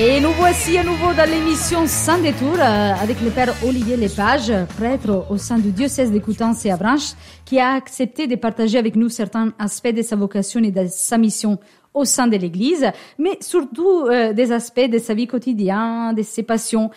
Et 0.00 0.20
nous 0.20 0.30
voici 0.30 0.78
à 0.78 0.84
nouveau 0.84 1.12
dans 1.12 1.28
l'émission 1.28 1.88
Sans 1.88 2.22
détour 2.22 2.54
euh, 2.54 2.92
avec 3.02 3.20
le 3.20 3.30
père 3.30 3.52
Olivier 3.66 3.96
Lepage, 3.96 4.52
prêtre 4.76 5.26
au 5.28 5.36
sein 5.38 5.58
du 5.58 5.72
diocèse 5.72 6.12
de 6.12 6.20
Coutances 6.20 6.64
et 6.66 6.70
Avranches, 6.70 7.14
qui 7.44 7.58
a 7.58 7.72
accepté 7.72 8.28
de 8.28 8.36
partager 8.36 8.78
avec 8.78 8.94
nous 8.94 9.08
certains 9.08 9.52
aspects 9.58 9.92
de 9.92 10.02
sa 10.02 10.14
vocation 10.14 10.62
et 10.62 10.70
de 10.70 10.86
sa 10.88 11.18
mission 11.18 11.58
au 11.94 12.04
sein 12.04 12.28
de 12.28 12.36
l'Église, 12.36 12.86
mais 13.18 13.38
surtout 13.40 14.06
euh, 14.06 14.32
des 14.32 14.52
aspects 14.52 14.88
de 14.88 14.98
sa 14.98 15.14
vie 15.14 15.26
quotidienne, 15.26 16.14
de 16.14 16.22
ses 16.22 16.44
passions. 16.44 16.92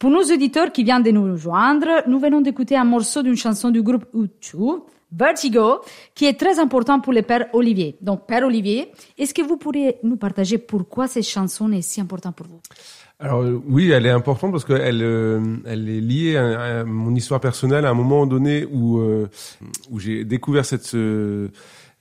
Pour 0.00 0.10
nos 0.10 0.24
auditeurs 0.24 0.72
qui 0.72 0.82
viennent 0.82 1.04
de 1.04 1.12
nous 1.12 1.30
rejoindre, 1.30 2.02
nous 2.08 2.18
venons 2.18 2.40
d'écouter 2.40 2.76
un 2.76 2.84
morceau 2.84 3.22
d'une 3.22 3.36
chanson 3.36 3.70
du 3.70 3.80
groupe 3.80 4.06
U2, 4.12 4.80
Vertigo, 5.12 5.80
qui 6.14 6.26
est 6.26 6.38
très 6.38 6.58
important 6.58 7.00
pour 7.00 7.12
le 7.12 7.22
Père 7.22 7.46
Olivier. 7.52 7.96
Donc, 8.00 8.26
Père 8.26 8.44
Olivier, 8.44 8.92
est-ce 9.18 9.34
que 9.34 9.42
vous 9.42 9.56
pourriez 9.56 9.96
nous 10.02 10.16
partager 10.16 10.58
pourquoi 10.58 11.08
cette 11.08 11.26
chanson 11.26 11.72
est 11.72 11.82
si 11.82 12.00
importante 12.00 12.36
pour 12.36 12.46
vous? 12.46 12.60
Alors 13.22 13.44
oui, 13.68 13.90
elle 13.90 14.06
est 14.06 14.10
importante 14.10 14.50
parce 14.50 14.64
qu'elle 14.64 15.02
euh, 15.02 15.58
elle 15.66 15.90
est 15.90 16.00
liée 16.00 16.38
à, 16.38 16.84
mon 16.84 17.14
histoire 17.14 17.38
personnelle 17.38 17.84
à 17.84 17.90
un 17.90 17.94
moment 17.94 18.24
donné 18.24 18.64
où 18.64 18.98
euh, 18.98 19.28
où 19.90 19.98
j'ai 19.98 20.24
découvert 20.24 20.64
cette 20.64 20.94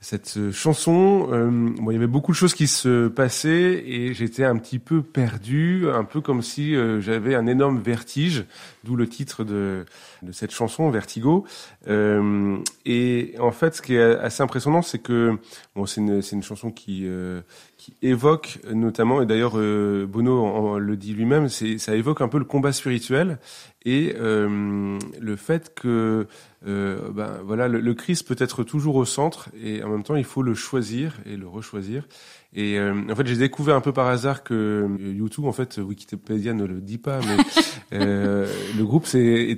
cette 0.01 0.51
chanson, 0.53 1.27
euh, 1.33 1.49
bon, 1.49 1.91
il 1.91 1.93
y 1.93 1.97
avait 1.97 2.07
beaucoup 2.07 2.31
de 2.31 2.37
choses 2.37 2.53
qui 2.53 2.67
se 2.67 3.09
passaient 3.09 3.83
et 3.85 4.13
j'étais 4.13 4.45
un 4.45 4.55
petit 4.57 4.79
peu 4.79 5.01
perdu, 5.01 5.89
un 5.89 6.05
peu 6.05 6.21
comme 6.21 6.41
si 6.41 6.73
euh, 6.73 7.01
j'avais 7.01 7.35
un 7.35 7.47
énorme 7.47 7.79
vertige, 7.79 8.45
d'où 8.85 8.95
le 8.95 9.09
titre 9.09 9.43
de, 9.43 9.85
de 10.21 10.31
cette 10.31 10.51
chanson, 10.51 10.89
Vertigo. 10.89 11.45
Euh, 11.89 12.57
et 12.85 13.35
en 13.39 13.51
fait, 13.51 13.75
ce 13.75 13.81
qui 13.81 13.95
est 13.95 14.17
assez 14.19 14.41
impressionnant, 14.41 14.81
c'est 14.81 14.99
que 14.99 15.37
bon, 15.75 15.85
c'est 15.85 15.99
une, 15.99 16.21
une 16.31 16.43
chanson 16.43 16.71
qui 16.71 17.01
euh, 17.05 17.41
qui 17.79 17.95
évoque 18.01 18.59
notamment, 18.71 19.21
et 19.21 19.25
d'ailleurs 19.25 19.53
Bono 19.53 20.77
le 20.77 20.97
dit 20.97 21.13
lui-même, 21.13 21.47
c'est 21.49 21.77
ça 21.77 21.95
évoque 21.95 22.21
un 22.21 22.27
peu 22.27 22.37
le 22.37 22.45
combat 22.45 22.73
spirituel 22.73 23.39
et 23.85 24.13
le 24.19 25.35
fait 25.37 25.73
que 25.73 26.27
euh, 26.67 27.09
ben 27.11 27.39
voilà, 27.45 27.69
le, 27.69 27.93
Christ 27.93 28.27
peut 28.27 28.35
être 28.37 28.63
toujours 28.63 28.95
au 28.95 29.05
centre 29.05 29.49
et 29.63 29.81
en 29.81 29.89
même 29.89 30.03
temps 30.03 30.17
il 30.17 30.25
faut 30.25 30.41
le 30.41 30.53
choisir 30.53 31.17
et 31.25 31.37
le 31.37 31.47
rechoisir. 31.47 32.05
Et 32.53 32.77
euh, 32.77 32.93
en 33.09 33.15
fait, 33.15 33.27
j'ai 33.27 33.37
découvert 33.37 33.75
un 33.75 33.81
peu 33.81 33.93
par 33.93 34.07
hasard 34.07 34.43
que 34.43 34.89
YouTube, 34.99 35.45
en 35.45 35.51
fait, 35.51 35.77
Wikipédia 35.77 36.53
ne 36.53 36.65
le 36.65 36.81
dit 36.81 36.97
pas, 36.97 37.19
mais 37.19 37.37
euh, 37.93 38.51
le 38.75 38.83
groupe 38.83 39.05
s'est 39.05 39.55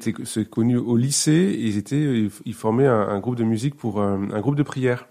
connu 0.49 0.77
au 0.77 0.97
lycée. 0.97 1.57
ils 1.57 1.77
étaient, 1.77 2.29
ils 2.45 2.53
formaient 2.53 2.87
un, 2.87 2.99
un, 2.99 3.19
groupe 3.19 3.37
de 3.37 3.45
musique 3.45 3.75
pour 3.75 4.01
un, 4.01 4.29
un 4.31 4.41
groupe 4.41 4.55
de 4.55 4.63
prière. 4.63 5.07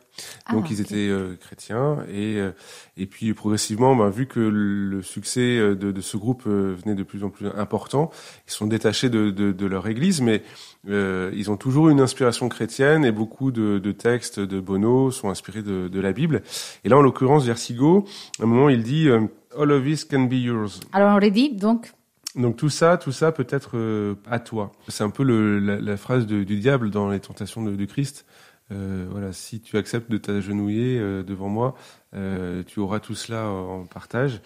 Ah, 0.47 0.53
Donc 0.53 0.71
ils 0.71 0.81
étaient 0.81 1.09
euh, 1.09 1.37
chrétiens 1.41 1.99
et 2.09 2.37
euh, 2.37 2.53
et 2.97 3.07
puis 3.07 3.33
progressivement, 3.35 3.97
ben, 3.97 4.11
vu 4.11 4.27
que 4.27 4.41
le 4.41 5.03
succès 5.03 5.59
de, 5.59 5.75
de 5.75 6.01
ce 6.01 6.17
groupe 6.17 6.47
venait 6.47 6.95
de 6.95 7.03
plus 7.03 7.25
en 7.25 7.31
plus 7.31 7.47
important, 7.57 8.11
ils 8.47 8.53
sont 8.53 8.67
détachés 8.67 9.09
de, 9.09 9.31
de, 9.31 9.53
de 9.53 9.67
leur 9.67 9.87
église, 9.87 10.21
mais 10.21 10.43
euh, 10.89 11.31
ils 11.35 11.51
ont 11.51 11.57
toujours 11.57 11.89
une 11.89 12.01
inspiration 12.01 12.49
chrétienne 12.49 13.05
et 13.05 13.13
beaucoup 13.13 13.53
de, 13.53 13.79
de 13.79 13.93
textes 13.93 14.39
de 14.39 14.61
Bono 14.61 15.11
sont 15.11 15.31
inspirés 15.31 15.63
de, 15.63 15.89
de, 15.89 16.01
la 16.01 16.13
Bible. 16.13 16.43
Et 16.85 16.89
là, 16.89 16.99
en 16.99 17.03
l'occurrence, 17.03 17.45
Versigo, 17.45 18.05
à 18.39 18.43
un 18.43 18.47
moment, 18.47 18.69
il 18.69 18.83
dit 18.83 19.09
All 19.09 19.73
of 19.73 19.85
this 19.85 20.05
can 20.05 20.25
be 20.25 20.35
yours. 20.35 20.81
Alors 20.93 21.17
on 21.17 21.21
redit 21.21 21.55
donc. 21.55 21.93
Donc 22.37 22.57
tout 22.57 22.69
ça, 22.69 22.99
tout 22.99 23.13
ça 23.13 23.33
peut 23.33 23.47
être 23.49 24.15
à 24.31 24.39
toi. 24.39 24.73
C'est 24.89 25.05
un 25.05 25.11
peu 25.11 25.25
le, 25.25 25.59
la, 25.59 25.81
la, 25.81 25.97
phrase 25.97 26.27
du 26.27 26.45
diable 26.45 26.91
dans 26.91 27.09
les 27.09 27.21
tentations 27.21 27.63
de, 27.63 27.75
de 27.75 27.85
Christ. 27.87 28.27
Euh, 28.73 29.07
voilà, 29.11 29.33
si 29.33 29.61
tu 29.61 29.77
acceptes 29.77 30.11
de 30.11 30.19
t'agenouiller 30.19 30.99
euh, 30.99 31.23
devant 31.23 31.49
moi, 31.49 31.75
euh, 32.15 32.63
tu 32.67 32.81
auras 32.81 33.01
tout 33.01 33.15
cela 33.15 33.47
en 33.47 33.85
partage. 33.85 34.41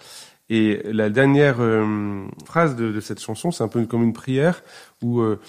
Et 0.47 0.81
la 0.85 1.09
dernière 1.09 1.55
phrase 2.45 2.75
de, 2.75 2.91
de, 2.91 2.99
cette 2.99 3.19
chanson, 3.19 3.49
c'est 3.49 3.63
un 3.63 3.67
peu 3.67 3.83
comme 3.87 4.03
une 4.03 4.13
prière 4.13 4.61
où 5.01 5.19
le, 5.19 5.39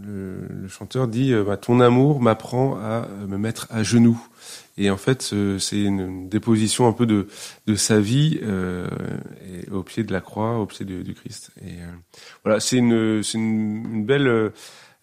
le, 0.00 0.68
chanteur 0.68 1.08
dit 1.08 1.34
bah, 1.44 1.56
Ton 1.56 1.80
amour 1.80 2.20
m'apprend 2.20 2.76
à 2.76 3.08
me 3.26 3.36
mettre 3.36 3.66
à 3.70 3.82
genoux. 3.82 4.24
Et 4.78 4.90
en 4.90 4.96
fait, 4.96 5.34
c'est 5.58 5.80
une, 5.80 6.28
déposition 6.28 6.86
un 6.86 6.92
peu 6.92 7.04
de, 7.04 7.26
de 7.66 7.74
sa 7.74 7.98
vie 7.98 8.38
et 8.44 9.68
au 9.72 9.82
pied 9.82 10.04
de 10.04 10.12
la 10.12 10.20
croix, 10.20 10.60
au 10.60 10.66
pied 10.66 10.84
du, 10.84 11.14
Christ. 11.14 11.50
Et 11.60 11.78
voilà, 12.44 12.60
c'est 12.60 12.76
une, 12.76 13.22
une, 13.34 13.92
une 13.92 14.04
belle 14.04 14.28
euh, 14.28 14.50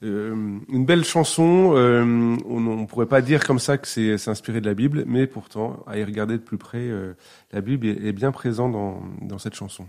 une 0.02 0.86
belle 0.86 1.04
chanson, 1.04 1.74
euh, 1.76 2.02
on 2.50 2.60
ne 2.60 2.86
pourrait 2.86 3.06
pas 3.06 3.22
dire 3.22 3.46
comme 3.46 3.60
ça 3.60 3.78
que 3.78 3.88
c'est 3.88 4.28
inspiré 4.28 4.60
de 4.60 4.66
la 4.66 4.74
Bible, 4.74 5.04
mais 5.06 5.28
pourtant, 5.28 5.84
à 5.86 5.98
y 5.98 6.04
regarder 6.04 6.34
de 6.34 6.44
plus 6.44 6.58
près, 6.58 6.80
euh, 6.80 7.14
la 7.52 7.62
Bible 7.62 7.88
est, 7.88 8.12
bien 8.12 8.32
présente 8.32 8.72
dans, 8.72 9.02
dans 9.22 9.38
cette 9.38 9.54
chanson. 9.54 9.86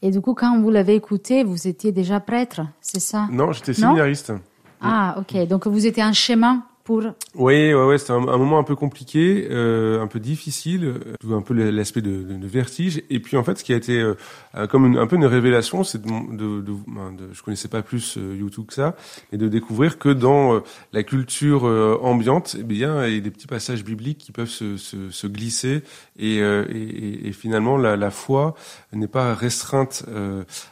Et 0.00 0.10
du 0.10 0.20
coup, 0.20 0.34
quand 0.34 0.60
vous 0.60 0.70
l'avez 0.70 0.94
écouté, 0.94 1.44
vous 1.44 1.68
étiez 1.68 1.92
déjà 1.92 2.18
prêtre, 2.18 2.62
c'est 2.80 3.00
ça? 3.00 3.28
Non, 3.30 3.52
j'étais 3.52 3.74
séminariste. 3.74 4.32
Ah, 4.80 5.16
ok. 5.18 5.46
Donc 5.46 5.66
vous 5.66 5.86
étiez 5.86 6.02
un 6.02 6.12
chemin 6.12 6.64
pour... 6.84 7.02
Oui, 7.34 7.72
ouais, 7.72 7.74
ouais, 7.74 7.98
c'était 7.98 8.12
un, 8.12 8.20
moment 8.20 8.58
un 8.58 8.64
peu 8.64 8.74
compliqué, 8.74 9.46
euh, 9.50 10.02
un 10.02 10.06
peu 10.06 10.20
difficile, 10.20 10.84
euh, 10.84 11.36
un 11.36 11.42
peu 11.42 11.54
l'aspect 11.54 12.02
de, 12.02 12.22
de, 12.22 12.34
de, 12.34 12.46
vertige. 12.46 13.02
Et 13.08 13.20
puis 13.20 13.36
en 13.36 13.44
fait, 13.44 13.58
ce 13.58 13.64
qui 13.64 13.72
a 13.72 13.76
été 13.76 14.02
euh, 14.56 14.66
comme 14.66 14.86
une, 14.86 14.98
un 14.98 15.06
peu 15.06 15.16
une 15.16 15.24
révélation, 15.24 15.84
c'est 15.84 16.02
de, 16.02 16.08
de, 16.08 16.60
de, 16.60 16.72
ben, 16.86 17.16
je 17.32 17.42
connaissais 17.42 17.68
pas 17.68 17.82
plus 17.82 18.18
euh, 18.18 18.36
YouTube 18.36 18.66
que 18.66 18.74
ça, 18.74 18.96
et 19.32 19.36
de 19.36 19.48
découvrir 19.48 19.98
que 19.98 20.08
dans 20.08 20.56
euh, 20.56 20.60
la 20.92 21.02
culture 21.02 21.64
ambiante, 22.02 22.56
eh 22.58 22.62
bien, 22.62 23.06
il 23.06 23.14
y 23.14 23.18
a 23.18 23.20
des 23.20 23.30
petits 23.30 23.46
passages 23.46 23.84
bibliques 23.84 24.18
qui 24.18 24.32
peuvent 24.32 24.48
se, 24.48 24.76
se, 24.76 25.10
se 25.10 25.26
glisser, 25.26 25.82
et, 26.18 26.38
et, 26.38 27.28
et, 27.28 27.32
finalement, 27.32 27.76
la, 27.76 27.96
la 27.96 28.10
foi 28.10 28.54
n'est 28.92 29.08
pas 29.08 29.34
restreinte 29.34 30.04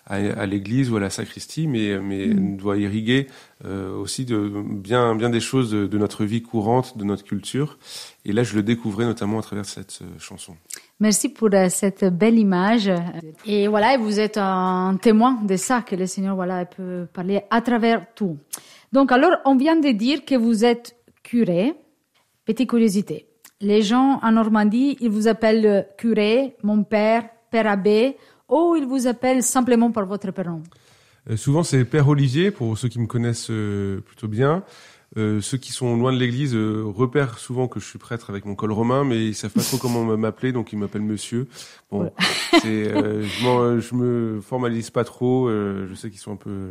à, 0.07 0.15
à 0.15 0.47
l'Église 0.47 0.91
ou 0.91 0.97
à 0.97 1.01
la 1.01 1.11
sacristie, 1.11 1.67
mais, 1.67 1.99
mais 1.99 2.27
mm. 2.27 2.57
doit 2.57 2.77
irriguer 2.77 3.29
euh, 3.67 3.95
aussi 3.95 4.25
de 4.25 4.51
bien 4.65 5.15
bien 5.15 5.29
des 5.29 5.41
choses 5.41 5.71
de, 5.71 5.99
notre 5.99 6.25
vie 6.25 6.43
courante, 6.43 6.97
de 6.97 7.05
notre 7.05 7.25
culture. 7.25 7.79
Et 8.25 8.33
là, 8.33 8.43
je 8.43 8.55
le 8.57 8.63
découvrais 8.63 9.05
notamment 9.05 9.39
à 9.39 9.43
travers 9.43 9.67
cette 9.67 10.01
euh, 10.01 10.19
chanson. 10.19 10.57
Merci 10.99 11.29
pour 11.29 11.51
euh, 11.53 11.69
cette 11.69 12.05
belle 12.05 12.39
image. 12.39 12.91
Et 13.45 13.69
voilà, 13.69 13.99
vous 13.99 14.19
êtes 14.19 14.39
un 14.39 14.97
témoin 15.01 15.43
de 15.43 15.57
ça 15.57 15.83
que 15.83 15.95
le 15.95 16.07
Seigneur 16.07 16.37
voilà 16.37 16.65
peut 16.65 17.07
parler 17.13 17.43
à 17.51 17.61
travers 17.61 18.07
tout. 18.15 18.39
Donc 18.93 19.13
alors, 19.13 19.37
on 19.45 19.57
vient 19.57 19.77
de 19.77 19.91
dire 19.91 20.25
que 20.25 20.37
vous 20.37 20.65
êtes 20.65 20.97
curé. 21.23 21.75
Petite 22.47 22.71
curiosité. 22.71 23.27
Les 23.61 23.83
gens 23.83 24.21
en 24.23 24.33
Normandie, 24.33 24.97
ils 25.01 25.11
vous 25.11 25.29
appellent 25.29 25.87
curé, 25.99 26.57
mon 26.63 26.83
père, 26.83 27.29
père 27.51 27.67
abbé, 27.67 28.17
ou 28.49 28.75
ils 28.77 28.87
vous 28.87 29.07
appellent 29.07 29.43
simplement 29.43 29.91
par 29.91 30.07
votre 30.07 30.31
prénom? 30.31 30.63
Euh, 31.29 31.37
souvent, 31.37 31.63
c'est 31.63 31.85
Père 31.85 32.09
Olivier, 32.09 32.51
pour 32.51 32.79
ceux 32.79 32.89
qui 32.89 33.01
me 33.01 33.07
connaissent 33.07 33.51
euh, 33.51 34.01
plutôt 34.01 34.29
bien. 34.29 34.65
Euh, 35.17 35.41
ceux 35.41 35.59
qui 35.59 35.73
sont 35.73 35.97
loin 35.97 36.13
de 36.13 36.19
l'église 36.19 36.55
euh, 36.55 36.85
repèrent 36.87 37.39
souvent 37.39 37.67
que 37.67 37.81
je 37.81 37.85
suis 37.85 37.99
prêtre 37.99 38.31
avec 38.31 38.45
mon 38.45 38.55
col 38.55 38.71
romain, 38.71 39.03
mais 39.03 39.27
ils 39.27 39.35
savent 39.35 39.51
pas 39.51 39.63
trop 39.63 39.77
comment 39.77 40.05
m'appeler, 40.17 40.53
donc 40.53 40.73
ils 40.73 40.79
m'appellent 40.79 41.03
Monsieur. 41.03 41.49
Bon, 41.91 42.13
euh, 42.65 43.23
je, 43.25 43.81
je, 43.81 43.95
me 43.97 44.41
formalise 44.41 44.91
pas 44.91 45.03
trop. 45.03 45.49
je 45.51 45.93
sais 45.97 46.11
qu'ils 46.11 46.21
sont 46.21 46.33
un 46.33 46.37
peu, 46.37 46.71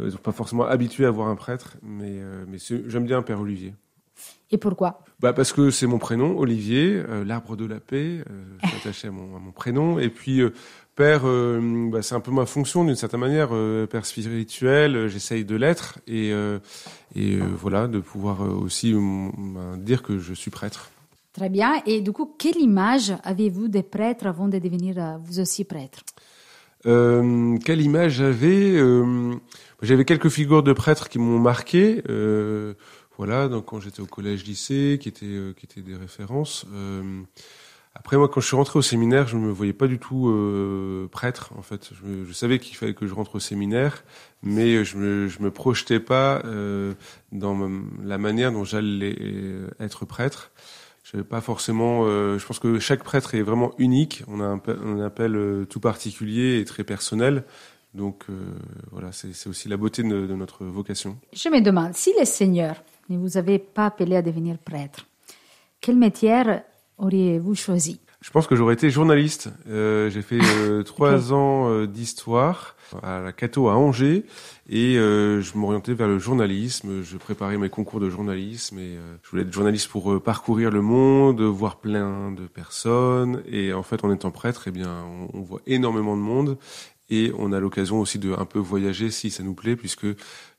ils 0.00 0.12
sont 0.12 0.18
pas 0.18 0.32
forcément 0.32 0.64
habitués 0.64 1.06
à 1.06 1.10
voir 1.10 1.28
un 1.28 1.36
prêtre, 1.36 1.76
mais 1.82 2.20
mais 2.46 2.58
j'aime 2.86 3.04
bien 3.04 3.22
Père 3.22 3.40
Olivier. 3.40 3.74
Et 4.52 4.58
pourquoi? 4.58 5.00
Bah 5.18 5.32
parce 5.32 5.52
que 5.52 5.70
c'est 5.70 5.88
mon 5.88 5.98
prénom, 5.98 6.38
Olivier, 6.38 7.02
l'arbre 7.26 7.56
de 7.56 7.64
la 7.64 7.80
paix. 7.80 8.22
je 8.62 8.68
suis 8.68 8.76
attaché 8.76 9.08
à 9.08 9.10
mon, 9.10 9.34
à 9.34 9.40
mon 9.40 9.50
prénom, 9.50 9.98
et 9.98 10.10
puis 10.10 10.42
Père, 10.94 11.22
euh, 11.24 11.90
bah, 11.90 12.02
c'est 12.02 12.14
un 12.14 12.20
peu 12.20 12.30
ma 12.30 12.46
fonction 12.46 12.84
d'une 12.84 12.94
certaine 12.94 13.18
manière, 13.18 13.48
euh, 13.50 13.86
père 13.86 14.06
spirituel. 14.06 14.94
Euh, 14.94 15.08
j'essaye 15.08 15.44
de 15.44 15.56
l'être 15.56 15.98
et, 16.06 16.32
et 17.16 17.36
voilà, 17.36 17.88
de 17.88 17.98
pouvoir 17.98 18.40
aussi 18.40 18.94
bah, 18.94 19.76
dire 19.76 20.02
que 20.02 20.18
je 20.18 20.34
suis 20.34 20.50
prêtre. 20.50 20.90
Très 21.32 21.48
bien. 21.48 21.82
Et 21.86 22.00
du 22.00 22.12
coup, 22.12 22.32
quelle 22.38 22.58
image 22.58 23.12
avez-vous 23.24 23.66
des 23.66 23.82
prêtres 23.82 24.26
avant 24.26 24.46
de 24.46 24.58
devenir 24.58 25.18
vous 25.24 25.40
aussi 25.40 25.64
prêtre? 25.64 26.00
Quelle 26.84 27.80
image 27.80 28.12
j'avais 28.12 28.78
J'avais 29.82 30.04
quelques 30.04 30.28
figures 30.28 30.62
de 30.62 30.72
prêtres 30.72 31.08
qui 31.08 31.18
m'ont 31.18 31.40
marqué. 31.40 32.02
voilà, 33.16 33.48
donc 33.48 33.64
quand 33.64 33.80
j'étais 33.80 34.00
au 34.00 34.06
collège-lycée, 34.06 34.98
qui 35.00 35.08
étaient 35.08 35.54
qui 35.56 35.66
étaient 35.66 35.80
des 35.80 35.96
références. 35.96 36.66
Après, 37.94 38.16
moi, 38.16 38.28
quand 38.28 38.40
je 38.40 38.46
suis 38.46 38.56
rentré 38.56 38.78
au 38.78 38.82
séminaire, 38.82 39.28
je 39.28 39.36
me 39.36 39.50
voyais 39.50 39.72
pas 39.72 39.86
du 39.86 39.98
tout 39.98 40.28
euh, 40.28 41.08
prêtre. 41.10 41.52
En 41.56 41.62
fait, 41.62 41.90
je, 41.94 42.32
savais 42.32 42.58
qu'il 42.58 42.76
fallait 42.76 42.94
que 42.94 43.06
je 43.06 43.14
rentre 43.14 43.36
au 43.36 43.40
séminaire, 43.40 44.02
mais 44.42 44.84
je 44.84 44.96
me, 44.96 45.30
me 45.38 45.50
projetais 45.50 46.00
pas 46.00 46.42
euh, 46.44 46.94
dans 47.30 47.56
la 48.02 48.18
manière 48.18 48.50
dont 48.50 48.64
j'allais 48.64 49.16
euh, 49.20 49.68
être 49.78 50.04
prêtre. 50.04 50.50
Je 51.04 51.20
pas 51.20 51.40
forcément. 51.40 52.06
Je 52.06 52.44
pense 52.44 52.58
que 52.58 52.80
chaque 52.80 53.04
prêtre 53.04 53.36
est 53.36 53.42
vraiment 53.42 53.72
unique. 53.78 54.24
On 54.26 54.40
a 54.40 54.44
un, 54.44 55.00
appel 55.00 55.66
tout 55.70 55.78
particulier 55.78 56.58
et 56.58 56.64
très 56.64 56.82
personnel. 56.82 57.44
Donc 57.92 58.24
voilà, 58.90 59.12
c'est 59.12 59.48
aussi 59.48 59.68
la 59.68 59.76
beauté 59.76 60.02
de, 60.02 60.34
notre 60.34 60.64
vocation. 60.64 61.16
Je 61.32 61.48
me 61.50 61.60
demande 61.60 61.94
si 61.94 62.12
les 62.18 62.24
seigneurs 62.24 62.82
ne 63.10 63.18
vous 63.18 63.36
avez 63.36 63.60
pas 63.60 63.86
appelé 63.86 64.16
à 64.16 64.22
devenir 64.22 64.58
prêtre, 64.58 65.06
quel 65.80 65.96
métier 65.96 66.30
auriez-vous 66.98 67.54
choisi 67.54 68.00
Je 68.20 68.30
pense 68.30 68.46
que 68.46 68.56
j'aurais 68.56 68.74
été 68.74 68.90
journaliste. 68.90 69.50
Euh, 69.68 70.10
j'ai 70.10 70.22
fait 70.22 70.38
euh, 70.40 70.82
trois 70.84 71.32
ans 71.32 71.68
euh, 71.68 71.86
d'histoire 71.86 72.76
à 73.02 73.20
la 73.20 73.32
Cato 73.32 73.68
à 73.68 73.74
Angers 73.74 74.24
et 74.68 74.96
euh, 74.98 75.40
je 75.40 75.56
m'orientais 75.56 75.94
vers 75.94 76.08
le 76.08 76.18
journalisme. 76.18 77.02
Je 77.02 77.16
préparais 77.16 77.58
mes 77.58 77.70
concours 77.70 78.00
de 78.00 78.08
journalisme 78.08 78.78
et 78.78 78.96
je 79.22 79.30
voulais 79.30 79.42
être 79.42 79.52
journaliste 79.52 79.88
pour 79.88 80.22
parcourir 80.22 80.70
le 80.70 80.80
monde, 80.80 81.40
voir 81.40 81.76
plein 81.76 82.30
de 82.30 82.46
personnes. 82.46 83.42
Et 83.46 83.72
en 83.72 83.82
fait, 83.82 84.04
en 84.04 84.12
étant 84.12 84.30
prêtre, 84.30 84.64
eh 84.66 84.70
bien, 84.70 85.04
on, 85.04 85.38
on 85.38 85.42
voit 85.42 85.60
énormément 85.66 86.16
de 86.16 86.22
monde 86.22 86.58
et 87.10 87.32
on 87.38 87.52
a 87.52 87.60
l'occasion 87.60 88.00
aussi 88.00 88.18
de 88.18 88.32
un 88.32 88.46
peu 88.46 88.58
voyager 88.58 89.10
si 89.10 89.30
ça 89.30 89.42
nous 89.42 89.54
plaît, 89.54 89.76
puisque 89.76 90.06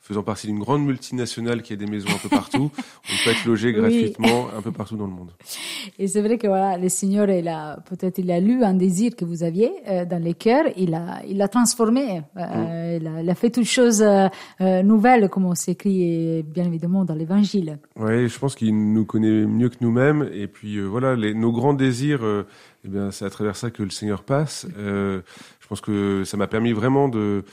faisant 0.06 0.22
partie 0.22 0.46
d'une 0.46 0.60
grande 0.60 0.86
multinationale 0.86 1.64
qui 1.64 1.74
a 1.74 1.76
des 1.76 1.88
maisons 1.88 2.10
un 2.10 2.20
peu 2.20 2.30
partout, 2.30 2.70
on 2.78 3.24
peut 3.24 3.32
être 3.32 3.46
logé 3.46 3.74
gratuitement 3.74 4.50
un 4.56 4.62
peu 4.62 4.72
partout 4.72 4.96
dans 4.98 5.08
le 5.08 5.14
monde. 5.14 5.32
Et 6.00 6.08
c'est 6.08 6.22
vrai 6.22 6.38
que 6.38 6.46
voilà, 6.46 6.78
le 6.78 6.90
Seigneur, 6.90 7.28
il 7.30 7.48
a 7.48 7.78
peut-être 7.90 8.20
il 8.20 8.30
a 8.30 8.40
lu 8.40 8.64
un 8.64 8.76
désir 8.76 9.16
que 9.16 9.26
vous 9.26 9.42
aviez 9.42 9.72
euh, 9.88 10.06
dans 10.06 10.22
les 10.22 10.36
cœurs, 10.36 10.66
il 10.78 10.94
a 10.94 11.24
il 11.28 11.38
l'a 11.38 11.48
transformé, 11.48 12.22
euh, 12.38 12.98
mm. 12.98 13.02
il, 13.02 13.08
a, 13.08 13.22
il, 13.24 13.30
a, 13.30 13.36
fait 13.36 13.50
toutes 13.50 13.66
choses 13.66 14.04
euh, 14.04 14.84
nouvelles, 14.84 15.28
comme 15.30 15.46
on 15.46 15.56
s'écrit 15.56 16.44
bien 16.44 16.66
évidemment 16.66 17.04
dans 17.04 17.16
l'Évangile. 17.16 17.80
Oui, 17.96 18.28
je 18.28 18.38
pense 18.38 18.54
qu'il 18.54 18.94
nous 18.94 19.06
connaît 19.06 19.46
mieux 19.46 19.70
que 19.70 19.78
nous-mêmes, 19.82 20.30
et 20.32 20.48
puis 20.48 20.80
voilà, 20.82 21.16
les, 21.16 21.34
nos 21.34 21.52
grands 21.52 21.74
désirs. 21.74 22.22
eh 22.24 22.88
bien, 22.88 23.10
c'est 23.10 23.26
à 23.26 23.30
travers 23.32 23.56
ça 23.56 23.72
que 23.72 23.82
le 23.82 23.90
Seigneur 23.90 24.22
passe. 24.22 24.68
je 24.78 25.68
pense 25.68 25.82
que 25.82 26.24
ça 26.26 26.38
m'a 26.38 26.48
permis 26.48 26.74
vraiment 26.74 27.10
de 27.10 27.44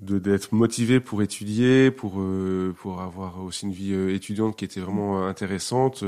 d'être 0.00 0.52
motivé 0.52 1.00
pour 1.00 1.22
étudier, 1.22 1.90
pour 1.90 2.20
euh, 2.20 2.72
pour 2.78 3.00
avoir 3.00 3.42
aussi 3.42 3.66
une 3.66 3.72
vie 3.72 3.92
euh, 3.92 4.14
étudiante 4.14 4.56
qui 4.56 4.64
était 4.64 4.80
vraiment 4.80 5.26
intéressante. 5.26 6.04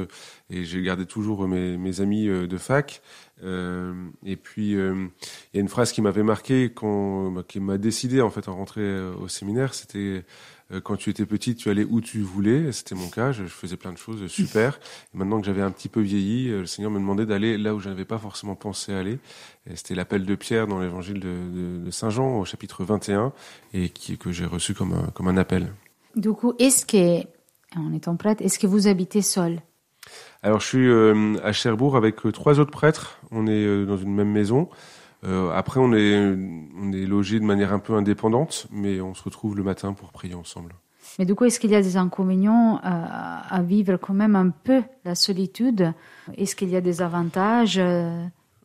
Et 0.49 0.64
j'ai 0.64 0.82
gardé 0.82 1.06
toujours 1.06 1.49
mes, 1.49 1.76
mes 1.76 2.00
amis 2.00 2.28
euh, 2.28 2.47
de 2.47 2.56
fac. 2.56 3.02
et 3.42 4.37
puis 4.37 4.73
il 4.73 5.11
y 5.54 5.59
a 5.59 5.61
une 5.61 5.68
phrase 5.68 5.92
qui 5.92 6.02
m'avait 6.02 6.23
marqué 6.23 6.73
quand 6.73 7.32
bah, 7.32 7.42
qui 7.47 7.59
m'a 7.59 7.78
décidé 7.78 8.20
en 8.20 8.30
fait 8.30 8.49
à 8.49 8.52
rentrer 8.52 9.00
au 9.00 9.28
séminaire. 9.28 9.75
C'était 9.75 9.99
euh, 9.99 10.23
quand 10.79 10.97
tu 10.97 11.11
étais 11.11 11.27
petit, 11.27 11.57
tu 11.57 11.69
allais 11.69 11.85
où 11.85 12.00
tu 12.00 12.21
voulais. 12.21 12.71
C'était 12.71 12.95
mon 12.95 13.09
cas. 13.09 13.33
Je, 13.33 13.45
faisais 13.45 13.77
plein 13.77 13.93
de 13.93 13.99
choses 13.99 14.27
super. 14.29 14.79
Et 15.12 15.19
maintenant 15.19 15.41
que 15.41 15.47
j'avais 15.47 15.62
un 15.62 15.71
petit 15.73 15.89
peu 15.89 16.00
vieilli, 16.00 16.49
euh, 16.49 16.61
le 16.61 16.67
Seigneur 16.67 16.91
me 16.93 16.99
demandait 16.99 17.27
d'aller 17.27 17.59
là 17.59 17.75
où 17.75 17.81
je 17.81 17.89
n'avais 17.89 18.05
pas 18.05 18.19
forcément 18.19 18.55
pensé 18.55 18.93
aller. 18.93 19.19
C'était 19.75 19.95
l'appel 19.95 20.25
de 20.25 20.35
Pierre 20.37 20.67
dans 20.67 20.81
l'évangile 20.81 21.21
de, 21.21 21.85
de, 21.85 21.91
Saint 21.91 22.11
Jean 22.11 22.39
au 22.39 22.45
chapitre 22.45 22.85
21 22.85 23.33
et 23.75 23.89
qui, 23.89 24.17
que 24.17 24.31
j'ai 24.31 24.47
reçu 24.47 24.75
comme 24.75 24.93
un, 24.93 25.11
comme 25.12 25.29
un 25.29 25.37
appel. 25.37 25.73
Du 26.15 26.33
coup, 26.33 26.55
est-ce 26.59 26.87
que, 26.87 27.27
en 27.77 27.93
étant 27.93 28.17
prêtre, 28.17 28.43
est-ce 28.43 28.59
que 28.59 28.67
vous 28.67 28.87
habitez 28.87 29.23
seul? 29.23 29.61
Alors, 30.43 30.61
je 30.61 30.67
suis 30.67 30.89
euh, 30.89 31.35
à 31.43 31.53
Cherbourg 31.53 31.97
avec 31.97 32.17
trois 32.33 32.59
autres 32.61 32.71
prêtres. 32.71 33.19
On 33.31 33.47
est 33.47 33.87
dans 33.87 33.97
une 33.97 34.15
même 34.15 34.31
maison. 34.31 34.68
Euh, 35.24 35.50
après, 35.52 35.80
on 35.80 35.92
est, 35.92 36.16
on 36.78 36.92
est 36.92 37.06
logé 37.06 37.40
de 37.40 37.44
manière 37.44 37.72
un 37.72 37.78
peu 37.78 37.94
indépendante, 37.94 38.66
mais 38.70 39.00
on 39.00 39.14
se 39.14 39.22
retrouve 39.22 39.56
le 39.56 39.62
matin 39.62 39.92
pour 39.92 40.12
prier 40.12 40.35
ensemble. 40.35 40.74
Mais 41.18 41.24
du 41.24 41.35
coup, 41.35 41.44
est-ce 41.44 41.59
qu'il 41.61 41.70
y 41.70 41.74
a 41.74 41.83
des 41.83 41.96
inconvénients 41.96 42.78
à, 42.83 43.54
à, 43.54 43.62
vivre 43.62 43.96
quand 43.96 44.14
même 44.14 44.37
un 44.37 44.50
peu 44.50 44.83
la 45.04 45.14
solitude? 45.14 45.92
Est-ce 46.37 46.54
qu'il 46.54 46.70
y 46.70 46.76
a 46.76 46.80
des 46.80 47.02
avantages 47.02 47.80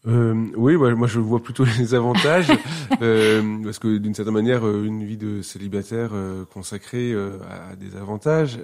euh, 0.08 0.46
oui, 0.56 0.76
moi 0.76 1.08
je 1.08 1.20
vois 1.20 1.42
plutôt 1.42 1.66
les 1.80 1.94
avantages, 1.96 2.52
euh, 3.02 3.64
parce 3.64 3.80
que 3.80 3.98
d'une 3.98 4.14
certaine 4.14 4.34
manière, 4.34 4.66
euh, 4.66 4.84
une 4.84 5.04
vie 5.04 5.18
de 5.18 5.42
célibataire 5.42 6.12
euh, 6.14 6.46
consacrée 6.46 7.12
euh, 7.12 7.40
a 7.72 7.76
des 7.76 7.96
avantages 7.96 8.60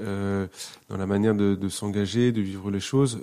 dans 0.89 0.97
la 0.97 1.08
manière 1.08 1.34
de, 1.34 1.56
de 1.56 1.69
s'engager, 1.69 2.32
de 2.32 2.41
vivre 2.41 2.69
les 2.69 2.80
choses. 2.80 3.21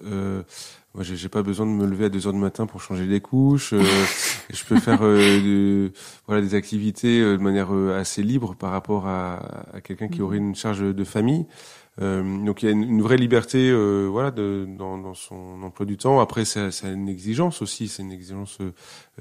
Moi, 0.94 1.04
j'ai 1.04 1.28
pas 1.28 1.42
besoin 1.42 1.66
de 1.66 1.70
me 1.70 1.86
lever 1.86 2.06
à 2.06 2.08
2 2.08 2.26
heures 2.26 2.32
du 2.32 2.38
matin 2.38 2.66
pour 2.66 2.80
changer 2.80 3.04
les 3.04 3.20
couches. 3.20 3.74
Euh, 3.74 3.82
je 4.50 4.64
peux 4.64 4.80
faire 4.80 5.00
euh, 5.02 5.40
de, 5.40 5.92
voilà 6.26 6.40
des 6.40 6.54
activités 6.54 7.20
euh, 7.20 7.36
de 7.36 7.42
manière 7.42 7.70
assez 7.72 8.22
libre 8.22 8.54
par 8.54 8.70
rapport 8.70 9.06
à, 9.06 9.36
à 9.74 9.80
quelqu'un 9.82 10.08
qui 10.08 10.22
aurait 10.22 10.38
une 10.38 10.54
charge 10.54 10.80
de 10.80 11.04
famille. 11.04 11.46
donc 12.00 12.62
il 12.62 12.66
y 12.66 12.68
a 12.68 12.72
une, 12.72 13.02
vraie 13.02 13.16
liberté, 13.16 13.72
voilà, 14.08 14.30
de, 14.30 14.66
dans, 14.78 14.98
dans, 14.98 15.14
son 15.14 15.62
emploi 15.62 15.84
du 15.84 15.98
temps. 15.98 16.20
Après, 16.20 16.44
c'est 16.44 16.70
une 16.84 17.08
exigence 17.08 17.60
aussi, 17.60 17.88
c'est 17.88 18.02
une 18.02 18.12
exigence 18.12 18.58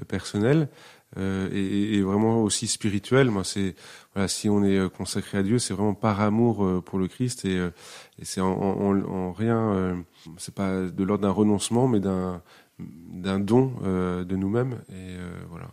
personnelle. 0.08 0.68
Euh, 1.16 1.48
et, 1.52 1.94
et, 1.94 2.02
vraiment 2.02 2.42
aussi 2.42 2.66
spirituelle. 2.66 3.30
Moi, 3.30 3.42
c'est 3.42 3.74
voilà, 4.14 4.28
si 4.28 4.48
on 4.50 4.62
est 4.62 4.92
consacré 4.92 5.38
à 5.38 5.42
Dieu, 5.42 5.58
c'est 5.58 5.72
vraiment 5.72 5.94
par 5.94 6.20
amour 6.20 6.82
pour 6.84 6.98
le 6.98 7.08
Christ 7.08 7.46
et, 7.46 7.56
et 7.56 8.24
c'est 8.24 8.42
en, 8.42 8.52
en, 8.52 9.00
en, 9.02 9.32
rien 9.32 10.04
c'est 10.36 10.54
pas 10.54 10.82
de 10.82 11.04
l'ordre 11.04 11.22
d'un 11.22 11.30
renoncement, 11.30 11.88
mais 11.88 12.00
d'un 12.00 12.42
d'un 12.78 13.40
don 13.40 13.72
euh, 13.82 14.24
de 14.24 14.36
nous-mêmes. 14.36 14.80
Et 14.90 15.16
euh, 15.16 15.30
voilà. 15.50 15.66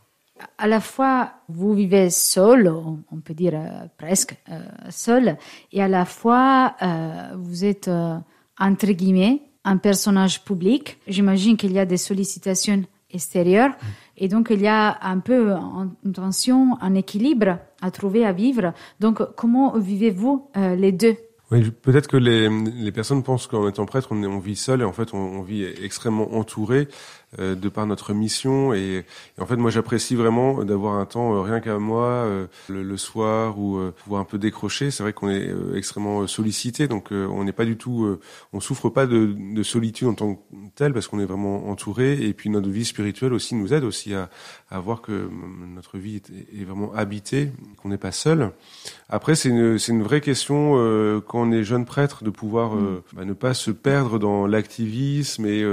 À 0.58 0.68
la 0.68 0.82
fois, 0.82 1.32
vous 1.48 1.74
vivez 1.74 2.10
seul, 2.10 2.68
on 2.68 3.20
peut 3.24 3.34
dire 3.34 3.54
euh, 3.56 3.88
presque 3.98 4.36
euh, 4.50 4.60
seul, 4.90 5.38
et 5.72 5.82
à 5.82 5.88
la 5.88 6.06
fois, 6.06 6.76
euh, 6.82 7.36
vous 7.38 7.64
êtes, 7.64 7.88
euh, 7.88 8.18
entre 8.60 8.88
guillemets, 8.88 9.42
un 9.64 9.78
personnage 9.78 10.44
public. 10.44 10.98
J'imagine 11.08 11.58
qu'il 11.58 11.72
y 11.72 11.80
a 11.80 11.86
des 11.86 11.98
sollicitations 11.98 12.84
extérieures, 13.10 13.76
et 14.18 14.28
donc 14.28 14.48
il 14.52 14.62
y 14.62 14.68
a 14.68 14.98
un 15.02 15.20
peu 15.20 15.54
une 16.06 16.14
tension, 16.14 16.78
un 16.82 16.94
équilibre 16.96 17.60
à 17.82 17.92
trouver, 17.92 18.26
à 18.26 18.32
vivre. 18.32 18.74
Donc, 19.00 19.22
comment 19.36 19.78
vivez-vous 19.78 20.50
les 20.56 20.92
deux? 20.92 21.16
Oui, 21.52 21.70
peut-être 21.70 22.08
que 22.08 22.18
les, 22.18 22.50
les 22.50 22.92
personnes 22.92 23.22
pensent 23.22 23.46
qu'en 23.46 23.68
étant 23.68 23.86
prêtre, 23.86 24.08
on, 24.12 24.24
on 24.24 24.40
vit 24.40 24.56
seul 24.56 24.82
et 24.82 24.84
en 24.84 24.94
fait, 24.94 25.14
on, 25.14 25.20
on 25.20 25.42
vit 25.44 25.64
extrêmement 25.64 26.34
entouré. 26.34 26.88
Euh, 27.40 27.56
de 27.56 27.68
par 27.68 27.86
notre 27.86 28.14
mission. 28.14 28.74
Et, 28.74 29.04
en 29.40 29.46
fait, 29.46 29.58
moi, 29.58 29.70
j'apprécie 29.70 30.16
vraiment 30.16 30.64
d'avoir 30.64 30.96
un 30.96 31.06
temps 31.06 31.36
euh, 31.36 31.42
rien 31.42 31.60
qu'à 31.60 31.80
moi 31.80 32.06
euh, 32.06 32.48
le, 32.70 32.96
soir 32.98 33.60
ou 33.60 33.80
pouvoir 34.04 34.22
un 34.22 34.26
peu 34.26 34.38
décrocher. 34.38 34.90
C'est 34.90 35.04
vrai 35.04 35.12
qu'on 35.12 35.30
est 35.30 35.50
extrêmement 35.76 36.28
sollicité, 36.28 36.88
donc 36.88 37.10
on 37.12 37.44
n'est 37.44 37.52
pas 37.52 37.66
du 37.66 37.76
tout, 37.76 38.18
on 38.54 38.60
souffre 38.62 38.90
pas 38.90 39.06
de, 39.06 39.36
de, 39.38 39.64
solitude 39.64 40.08
en 40.08 40.14
tant 40.14 40.36
que 40.36 40.40
tel 40.76 40.94
parce 40.94 41.08
qu'on 41.08 41.20
est 41.20 41.26
vraiment 41.26 41.68
entouré. 41.70 42.14
Et 42.14 42.34
puis 42.34 42.50
notre 42.50 42.70
vie 42.70 42.86
spirituelle 42.86 43.34
aussi 43.34 43.54
nous 43.56 43.74
aide 43.74 43.84
aussi 43.84 44.14
à, 44.14 44.30
à 44.70 44.80
voir 44.80 45.02
que 45.02 45.30
notre 45.74 45.98
vie 45.98 46.16
est, 46.16 46.32
est 46.62 46.64
vraiment 46.64 46.94
habitée, 46.94 47.52
qu'on 47.82 47.90
n'est 47.90 47.98
pas 47.98 48.14
seul. 48.14 48.52
Après, 49.10 49.36
c'est 49.36 49.50
une, 49.50 49.78
c'est 49.78 49.92
une 49.92 50.04
vraie 50.04 50.22
question 50.22 50.72
quand 51.28 51.42
on 51.42 51.52
est 51.52 51.64
jeune 51.64 51.86
prêtre 51.86 52.24
de 52.24 52.30
pouvoir 52.30 52.76
mm. 52.76 53.02
bah, 53.14 53.26
ne 53.26 53.34
pas 53.34 53.54
se 53.54 53.72
perdre 53.72 54.20
dans 54.20 54.48
l'activisme 54.48 55.46
et 55.46 55.66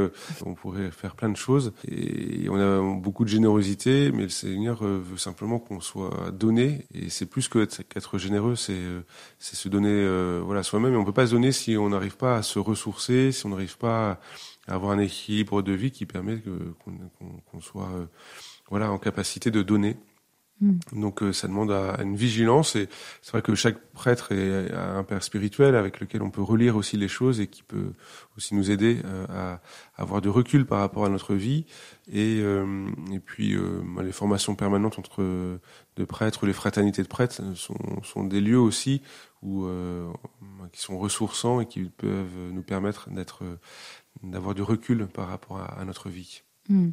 on 0.44 0.54
pourrait 0.54 0.90
faire 0.90 1.14
plein 1.14 1.28
de 1.28 1.36
choses 1.36 1.51
et 1.88 2.48
on 2.48 2.56
a 2.56 3.00
beaucoup 3.00 3.24
de 3.24 3.28
générosité, 3.28 4.12
mais 4.12 4.24
le 4.24 4.28
Seigneur 4.28 4.82
euh, 4.82 4.98
veut 4.98 5.16
simplement 5.16 5.58
qu'on 5.58 5.80
soit 5.80 6.30
donné. 6.32 6.86
Et 6.94 7.10
c'est 7.10 7.26
plus 7.26 7.48
que 7.48 7.64
qu'être 7.64 8.18
généreux, 8.18 8.56
c'est 8.56 8.72
euh, 8.72 9.02
c'est 9.38 9.56
se 9.56 9.68
donner 9.68 9.90
euh, 9.90 10.40
voilà 10.44 10.62
soi-même. 10.62 10.94
Et 10.94 10.96
on 10.96 11.04
peut 11.04 11.12
pas 11.12 11.26
se 11.26 11.32
donner 11.32 11.52
si 11.52 11.76
on 11.76 11.88
n'arrive 11.90 12.16
pas 12.16 12.36
à 12.36 12.42
se 12.42 12.58
ressourcer, 12.58 13.32
si 13.32 13.46
on 13.46 13.50
n'arrive 13.50 13.78
pas 13.78 14.20
à 14.68 14.74
avoir 14.74 14.92
un 14.92 14.98
équilibre 14.98 15.62
de 15.62 15.72
vie 15.72 15.90
qui 15.90 16.06
permet 16.06 16.40
qu'on 17.50 17.60
soit 17.60 17.90
voilà 18.70 18.90
en 18.90 18.98
capacité 18.98 19.50
de 19.50 19.62
donner. 19.62 19.96
Mm. 20.62 20.78
Donc 20.92 21.22
euh, 21.22 21.32
ça 21.32 21.48
demande 21.48 21.72
à, 21.72 22.00
une 22.02 22.14
vigilance 22.14 22.76
et 22.76 22.88
c'est 23.20 23.32
vrai 23.32 23.42
que 23.42 23.54
chaque 23.56 23.78
prêtre 23.92 24.30
est, 24.30 24.72
a 24.72 24.96
un 24.96 25.02
père 25.02 25.22
spirituel 25.24 25.74
avec 25.74 25.98
lequel 25.98 26.22
on 26.22 26.30
peut 26.30 26.40
relire 26.42 26.76
aussi 26.76 26.96
les 26.96 27.08
choses 27.08 27.40
et 27.40 27.48
qui 27.48 27.64
peut 27.64 27.92
aussi 28.36 28.54
nous 28.54 28.70
aider 28.70 29.00
euh, 29.04 29.26
à, 29.28 29.60
avoir 29.96 30.20
du 30.20 30.28
recul 30.28 30.64
par 30.64 30.78
rapport 30.78 31.04
à 31.04 31.08
notre 31.08 31.34
vie 31.34 31.66
et, 32.10 32.38
euh, 32.40 32.86
et 33.12 33.18
puis 33.18 33.56
les 34.00 34.12
formations 34.12 34.54
permanentes 34.54 34.98
entre 35.00 35.22
de 35.22 36.04
prêtres, 36.04 36.46
les 36.46 36.52
fraternités 36.52 37.02
de 37.02 37.08
prêtres 37.08 37.42
sont, 37.56 38.02
sont 38.04 38.24
des 38.24 38.40
lieux 38.40 38.58
aussi 38.58 39.02
où 39.42 39.66
qui 40.72 40.80
sont 40.80 40.98
ressourçants 40.98 41.60
et 41.60 41.66
qui 41.66 41.84
peuvent 41.84 42.52
nous 42.52 42.62
permettre 42.62 43.10
d'être 43.10 43.42
d'avoir 44.22 44.54
du 44.54 44.62
recul 44.62 45.06
par 45.06 45.28
rapport 45.28 45.60
à, 45.60 45.84
notre 45.84 46.08
vie. 46.08 46.42
Mm. 46.68 46.90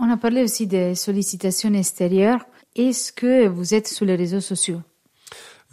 On 0.00 0.10
a 0.10 0.16
parlé 0.16 0.42
aussi 0.42 0.66
des 0.66 0.94
sollicitations 0.94 1.72
extérieures. 1.74 2.46
Est-ce 2.74 3.12
que 3.12 3.48
vous 3.48 3.74
êtes 3.74 3.86
sur 3.86 4.06
les 4.06 4.16
réseaux 4.16 4.40
sociaux? 4.40 4.80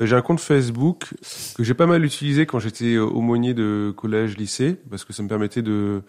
Euh, 0.01 0.05
j'ai 0.05 0.15
un 0.15 0.21
compte 0.21 0.39
Facebook 0.39 1.13
que 1.55 1.63
j'ai 1.63 1.73
pas 1.73 1.85
mal 1.85 2.03
utilisé 2.03 2.45
quand 2.45 2.59
j'étais 2.59 2.97
aumônier 2.97 3.53
de 3.53 3.93
collège, 3.95 4.37
lycée, 4.37 4.75
parce 4.89 5.05
que 5.05 5.13
ça 5.13 5.23
me 5.23 5.29
permettait 5.29 5.61
de 5.61 6.01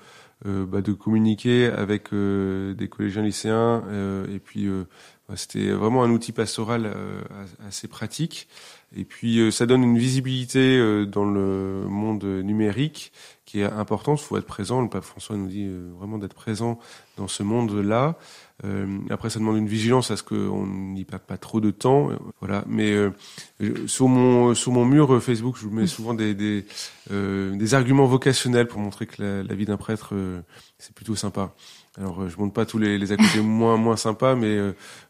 euh, 0.46 0.66
bah, 0.66 0.80
communiquer 0.98 1.66
avec 1.66 2.12
euh, 2.12 2.74
des 2.74 2.88
collégiens 2.88 3.22
lycéens, 3.22 3.84
et 4.34 4.40
puis 4.40 4.68
bah, 5.28 5.36
c'était 5.36 5.70
vraiment 5.70 6.02
un 6.02 6.10
outil 6.10 6.32
pastoral 6.32 6.92
assez 7.66 7.86
pratique. 7.86 8.48
Et 8.96 9.04
puis 9.04 9.52
ça 9.52 9.66
donne 9.66 9.84
une 9.84 9.98
visibilité 9.98 11.06
dans 11.06 11.24
le 11.24 11.84
monde 11.86 12.24
numérique 12.24 13.12
qui 13.44 13.60
est 13.60 13.64
importante. 13.64 14.20
Il 14.20 14.24
faut 14.24 14.36
être 14.36 14.46
présent. 14.46 14.82
Le 14.82 14.88
pape 14.88 15.04
François 15.04 15.36
nous 15.36 15.46
dit 15.46 15.68
vraiment 15.96 16.18
d'être 16.18 16.34
présent 16.34 16.80
dans 17.16 17.28
ce 17.28 17.44
monde-là. 17.44 18.18
Euh, 18.64 18.98
après, 19.10 19.30
ça 19.30 19.38
demande 19.38 19.56
une 19.56 19.68
vigilance 19.68 20.10
à 20.10 20.16
ce 20.16 20.22
qu'on 20.22 20.66
n'y 20.66 21.04
perde 21.04 21.22
pas 21.22 21.38
trop 21.38 21.60
de 21.60 21.70
temps, 21.70 22.10
voilà. 22.40 22.64
Mais 22.66 22.92
euh, 22.92 23.10
sur 23.86 24.08
mon 24.08 24.54
sur 24.54 24.72
mon 24.72 24.84
mur 24.84 25.22
Facebook, 25.22 25.56
je 25.58 25.66
vous 25.66 25.74
mets 25.74 25.86
souvent 25.86 26.14
des 26.14 26.34
des, 26.34 26.66
euh, 27.10 27.56
des 27.56 27.74
arguments 27.74 28.06
vocationnels 28.06 28.66
pour 28.66 28.80
montrer 28.80 29.06
que 29.06 29.22
la, 29.22 29.42
la 29.42 29.54
vie 29.54 29.64
d'un 29.64 29.76
prêtre 29.76 30.14
c'est 30.78 30.94
plutôt 30.94 31.14
sympa. 31.14 31.54
Alors, 31.98 32.28
je 32.28 32.36
montre 32.38 32.54
pas 32.54 32.66
tous 32.66 32.78
les, 32.78 32.98
les 32.98 33.12
à 33.12 33.16
côté 33.16 33.40
moins 33.42 33.76
moins 33.76 33.96
sympas, 33.96 34.34
mais 34.34 34.58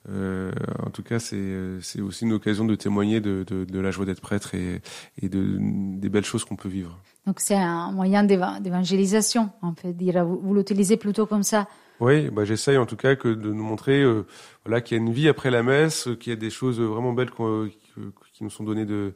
en 0.09 0.91
tout 0.91 1.03
cas, 1.03 1.19
c'est 1.19 1.55
c'est 1.81 2.01
aussi 2.01 2.25
une 2.25 2.33
occasion 2.33 2.65
de 2.65 2.75
témoigner 2.75 3.21
de, 3.21 3.45
de, 3.47 3.65
de 3.65 3.81
la 3.81 3.91
joie 3.91 4.05
d'être 4.05 4.21
prêtre 4.21 4.55
et, 4.55 4.81
et 5.21 5.29
de 5.29 5.59
des 5.61 6.09
belles 6.09 6.25
choses 6.25 6.45
qu'on 6.45 6.57
peut 6.57 6.69
vivre. 6.69 6.97
Donc, 7.27 7.41
c'est 7.41 7.57
un 7.57 7.93
moyen 7.93 8.25
d'évangélisation, 8.25 9.51
on 9.63 9.75
peut 9.75 9.93
dire. 9.93 10.25
Vous, 10.25 10.41
vous 10.43 10.55
l'utilisez 10.55 10.97
plutôt 10.97 11.27
comme 11.27 11.43
ça. 11.43 11.67
Oui, 12.01 12.31
bah 12.31 12.47
j'essaye 12.47 12.79
en 12.79 12.87
tout 12.87 12.97
cas 12.97 13.15
que 13.15 13.29
de 13.29 13.53
nous 13.53 13.63
montrer 13.63 14.01
euh, 14.03 14.25
voilà 14.65 14.81
qu'il 14.81 14.97
y 14.97 15.01
a 15.01 15.03
une 15.05 15.13
vie 15.13 15.29
après 15.29 15.51
la 15.51 15.63
messe, 15.63 16.09
qu'il 16.19 16.31
y 16.31 16.33
a 16.33 16.37
des 16.37 16.49
choses 16.49 16.81
vraiment 16.81 17.13
belles 17.13 17.31
qui 17.31 18.43
nous 18.43 18.49
sont 18.49 18.65
données 18.65 18.87
de, 18.87 19.15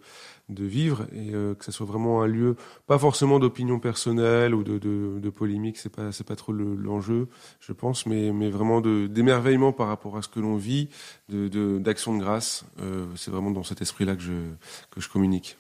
de 0.51 0.65
vivre 0.65 1.07
et 1.13 1.35
euh, 1.35 1.55
que 1.55 1.65
ça 1.65 1.73
soit 1.73 1.87
vraiment 1.87 2.21
un 2.23 2.27
lieu 2.27 2.57
pas 2.87 2.99
forcément 2.99 3.39
d'opinion 3.39 3.79
personnelle 3.81 4.55
ou 4.55 4.63
de, 4.65 4.77
de, 4.79 5.19
de 5.19 5.31
polémique, 5.31 5.79
c'est 5.79 5.89
pas 5.95 6.13
c'est 6.13 6.27
pas 6.27 6.37
trop 6.37 6.53
l'enjeu, 6.53 7.29
je 7.61 7.73
pense, 7.73 8.05
mais 8.05 8.33
mais 8.33 8.51
vraiment 8.51 8.83
de 8.83 9.07
d'émerveillement 9.07 9.73
par 9.73 9.89
rapport 9.89 10.19
à 10.19 10.23
ce 10.23 10.29
que 10.29 10.41
l'on 10.41 10.57
vit, 10.57 10.91
de 11.31 11.79
d'action 11.79 12.15
de, 12.15 12.23
grâce. 12.23 12.67
Euh, 12.81 13.07
c'est 13.17 13.31
vraiment 13.31 13.51
dans 13.51 13.63
cet 13.65 13.81
esprit-là 13.81 14.15
que 14.15 14.23
je 14.23 14.33
que 14.91 15.01
je 15.01 15.09
communique. 15.09 15.57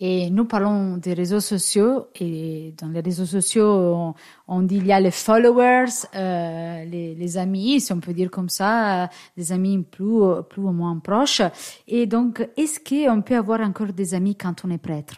Et 0.00 0.28
nous 0.30 0.44
parlons 0.44 0.96
des 0.96 1.14
réseaux 1.14 1.40
sociaux 1.40 2.08
et 2.16 2.74
dans 2.78 2.88
les 2.88 3.00
réseaux 3.00 3.26
sociaux, 3.26 4.14
on, 4.48 4.62
dit 4.62 4.76
il 4.76 4.86
y 4.86 4.92
a 4.92 4.98
les 4.98 5.12
followers, 5.12 5.84
euh, 6.16 6.84
les, 6.84 7.14
les, 7.14 7.38
amis, 7.38 7.80
si 7.80 7.92
on 7.92 8.00
peut 8.00 8.12
dire 8.12 8.30
comme 8.30 8.48
ça, 8.48 9.04
euh, 9.04 9.06
des 9.36 9.52
amis 9.52 9.82
plus, 9.82 10.42
plus 10.50 10.62
ou 10.62 10.72
moins 10.72 10.98
proches. 10.98 11.42
Et 11.86 12.06
donc, 12.06 12.46
est-ce 12.56 12.80
qu'on 12.80 13.22
peut 13.22 13.36
avoir 13.36 13.60
encore 13.60 13.92
des 13.92 14.14
amis 14.14 14.34
quand 14.34 14.64
on 14.64 14.70
est 14.70 14.78
prêtre? 14.78 15.14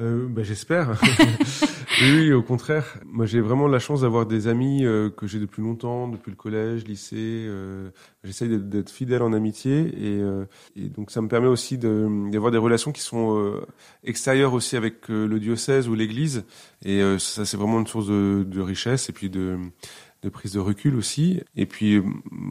Euh, 0.00 0.26
bah, 0.28 0.42
J'espère. 0.42 0.92
oui, 2.02 2.32
au 2.32 2.42
contraire. 2.42 2.98
Moi, 3.06 3.24
j'ai 3.24 3.40
vraiment 3.40 3.68
la 3.68 3.78
chance 3.78 4.02
d'avoir 4.02 4.26
des 4.26 4.48
amis 4.48 4.84
euh, 4.84 5.08
que 5.08 5.26
j'ai 5.26 5.38
depuis 5.38 5.62
longtemps, 5.62 6.08
depuis 6.08 6.30
le 6.30 6.36
collège, 6.36 6.84
lycée. 6.84 7.16
Euh, 7.16 7.88
J'essaye 8.22 8.58
d'être 8.58 8.90
fidèle 8.90 9.22
en 9.22 9.32
amitié 9.32 9.80
et, 9.80 10.20
euh, 10.20 10.44
et, 10.74 10.88
donc 10.88 11.10
ça 11.10 11.22
me 11.22 11.28
permet 11.28 11.46
aussi 11.46 11.78
d'avoir 11.78 12.50
des 12.50 12.58
relations 12.58 12.92
qui 12.92 13.00
sont 13.00 13.60
extérieures 14.02 14.52
aussi 14.52 14.76
avec 14.76 15.08
le 15.08 15.38
diocèse 15.38 15.88
ou 15.88 15.94
l'Église. 15.94 16.44
Et 16.84 17.00
ça, 17.18 17.44
c'est 17.44 17.56
vraiment 17.56 17.78
une 17.78 17.86
source 17.86 18.08
de, 18.08 18.44
de 18.46 18.60
richesse 18.60 19.08
et 19.08 19.12
puis 19.12 19.30
de 19.30 19.58
de 20.22 20.28
prise 20.28 20.52
de 20.52 20.60
recul 20.60 20.96
aussi. 20.96 21.40
Et 21.56 21.66
puis 21.66 22.02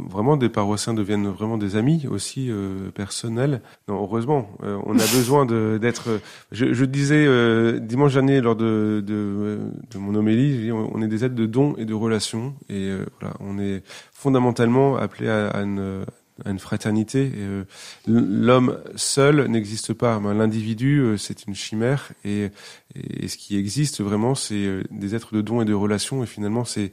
vraiment 0.09 0.37
des 0.37 0.49
paroissiens 0.49 0.93
deviennent 0.93 1.27
vraiment 1.27 1.57
des 1.57 1.75
amis 1.75 2.07
aussi 2.09 2.47
euh, 2.49 2.91
personnels. 2.91 3.61
Non, 3.87 4.01
heureusement, 4.01 4.49
euh, 4.63 4.79
on 4.85 4.93
a 4.93 5.05
besoin 5.13 5.45
d'être. 5.45 6.19
Je, 6.51 6.73
je, 6.73 6.85
disais 6.85 7.25
euh, 7.27 7.79
dimanche 7.79 8.13
dernier 8.13 8.41
lors 8.41 8.55
de, 8.55 9.03
de, 9.05 9.59
de 9.91 9.97
mon 9.97 10.15
homélie, 10.15 10.71
on 10.71 11.01
est 11.01 11.07
des 11.07 11.25
êtres 11.25 11.35
de 11.35 11.45
dons 11.45 11.75
et 11.77 11.85
de 11.85 11.93
relations. 11.93 12.55
Et 12.69 12.91
voilà, 13.19 13.35
on 13.39 13.59
est 13.59 13.83
fondamentalement 14.13 14.97
appelé 14.97 15.27
à, 15.29 15.47
à 15.47 15.61
une 15.61 16.05
à 16.43 16.49
une 16.49 16.59
fraternité. 16.59 17.31
Euh, 17.35 17.63
l'homme 18.07 18.77
seul 18.95 19.47
n'existe 19.47 19.93
pas. 19.93 20.19
L'individu, 20.19 20.99
euh, 20.99 21.17
c'est 21.17 21.45
une 21.45 21.55
chimère, 21.55 22.11
et, 22.25 22.49
et, 22.95 23.27
ce 23.27 23.37
qui 23.37 23.57
existe 23.57 24.01
vraiment, 24.01 24.35
c'est 24.35 24.65
euh, 24.65 24.83
des 24.91 25.15
êtres 25.15 25.33
de 25.33 25.41
dons 25.41 25.61
et 25.61 25.65
de 25.65 25.73
relations. 25.73 26.23
Et 26.23 26.27
finalement, 26.27 26.65
c'est 26.65 26.91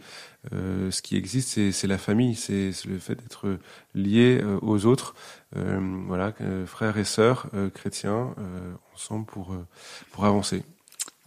euh, 0.52 0.90
ce 0.90 1.02
qui 1.02 1.16
existe, 1.16 1.70
c'est 1.70 1.86
la 1.86 1.98
famille, 1.98 2.34
c'est 2.34 2.72
le 2.86 2.98
fait 2.98 3.14
d'être 3.14 3.58
lié 3.94 4.42
aux 4.60 4.86
autres, 4.86 5.14
euh, 5.56 5.78
voilà, 6.06 6.32
frères 6.66 6.98
et 6.98 7.04
sœurs 7.04 7.46
chrétiens, 7.74 8.34
ensemble 8.94 9.26
pour 9.26 9.54
pour 10.10 10.24
avancer. 10.24 10.62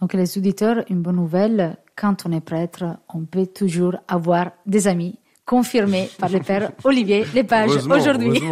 Donc 0.00 0.12
les 0.12 0.36
auditeurs, 0.36 0.84
une 0.90 1.00
bonne 1.00 1.16
nouvelle, 1.16 1.78
quand 1.96 2.26
on 2.26 2.32
est 2.32 2.40
prêtre, 2.40 2.84
on 3.08 3.24
peut 3.24 3.46
toujours 3.46 3.96
avoir 4.08 4.50
des 4.66 4.88
amis 4.88 5.18
confirmé 5.46 6.10
par 6.18 6.28
le 6.28 6.40
père 6.40 6.72
Olivier 6.84 7.24
Lepage 7.34 7.76
aujourd'hui. 7.88 8.40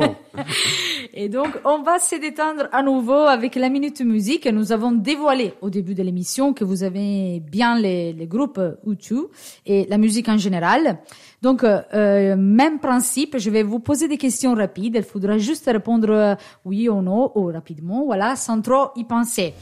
Et 1.16 1.29
donc, 1.29 1.46
on 1.64 1.83
va 1.83 2.00
se 2.00 2.16
détendre 2.16 2.64
à 2.72 2.83
nouveau 2.83 3.12
avec 3.12 3.55
la 3.55 3.68
Minute 3.68 4.00
Musique. 4.00 4.48
Nous 4.48 4.72
avons 4.72 4.90
dévoilé 4.90 5.55
au 5.61 5.70
début 5.70 5.94
de 5.94 6.03
l'émission 6.03 6.53
que 6.53 6.64
vous 6.64 6.83
avez 6.83 7.38
bien 7.38 7.79
les, 7.79 8.12
les 8.12 8.27
groupes 8.27 8.61
U2 8.85 9.27
et 9.64 9.87
la 9.88 9.96
musique 9.96 10.29
en 10.29 10.38
général. 10.38 10.98
Donc, 11.40 11.62
euh, 11.62 12.35
même 12.37 12.81
principe, 12.81 13.38
je 13.38 13.48
vais 13.48 13.62
vous 13.62 13.79
poser 13.79 14.09
des 14.09 14.18
questions 14.18 14.55
rapides. 14.55 14.96
Il 14.96 15.05
faudra 15.05 15.38
juste 15.38 15.66
répondre 15.66 16.11
euh, 16.11 16.35
oui 16.64 16.88
ou 16.88 17.00
non, 17.00 17.31
ou 17.37 17.44
rapidement, 17.44 18.05
voilà, 18.05 18.35
sans 18.35 18.61
trop 18.61 18.88
y 18.96 19.05
penser. 19.05 19.55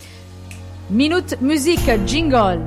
Minute 0.91 1.39
Musique, 1.43 1.91
jingle. 2.07 2.61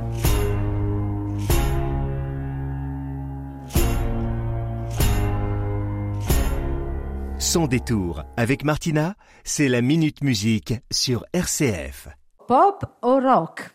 Sans 7.56 7.68
détour, 7.68 8.22
avec 8.36 8.64
Martina, 8.64 9.14
c'est 9.42 9.68
la 9.70 9.80
Minute 9.80 10.22
Musique 10.22 10.74
sur 10.90 11.24
RCF. 11.32 12.06
Pop 12.46 12.84
ou 13.02 13.18
rock? 13.18 13.70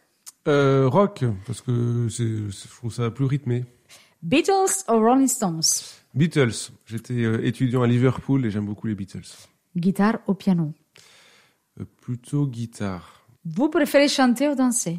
Euh, 0.47 0.87
Rock, 0.87 1.25
parce 1.47 1.61
que 1.61 2.07
je 2.07 2.67
trouve 2.77 2.93
ça 2.93 3.09
plus 3.09 3.25
rythmé. 3.25 3.65
Beatles 4.21 4.85
ou 4.87 4.99
Rolling 4.99 5.27
Stones? 5.27 5.63
Beatles. 6.13 6.69
J'étais 6.85 7.23
euh, 7.23 7.43
étudiant 7.43 7.81
à 7.81 7.87
Liverpool 7.87 8.45
et 8.45 8.51
j'aime 8.51 8.67
beaucoup 8.67 8.85
les 8.85 8.93
Beatles. 8.93 9.25
Guitare 9.75 10.19
ou 10.27 10.35
piano? 10.35 10.73
Euh, 11.79 11.85
Plutôt 12.03 12.45
guitare. 12.45 13.23
Vous 13.45 13.69
préférez 13.69 14.09
chanter 14.09 14.47
ou 14.47 14.53
danser? 14.53 14.97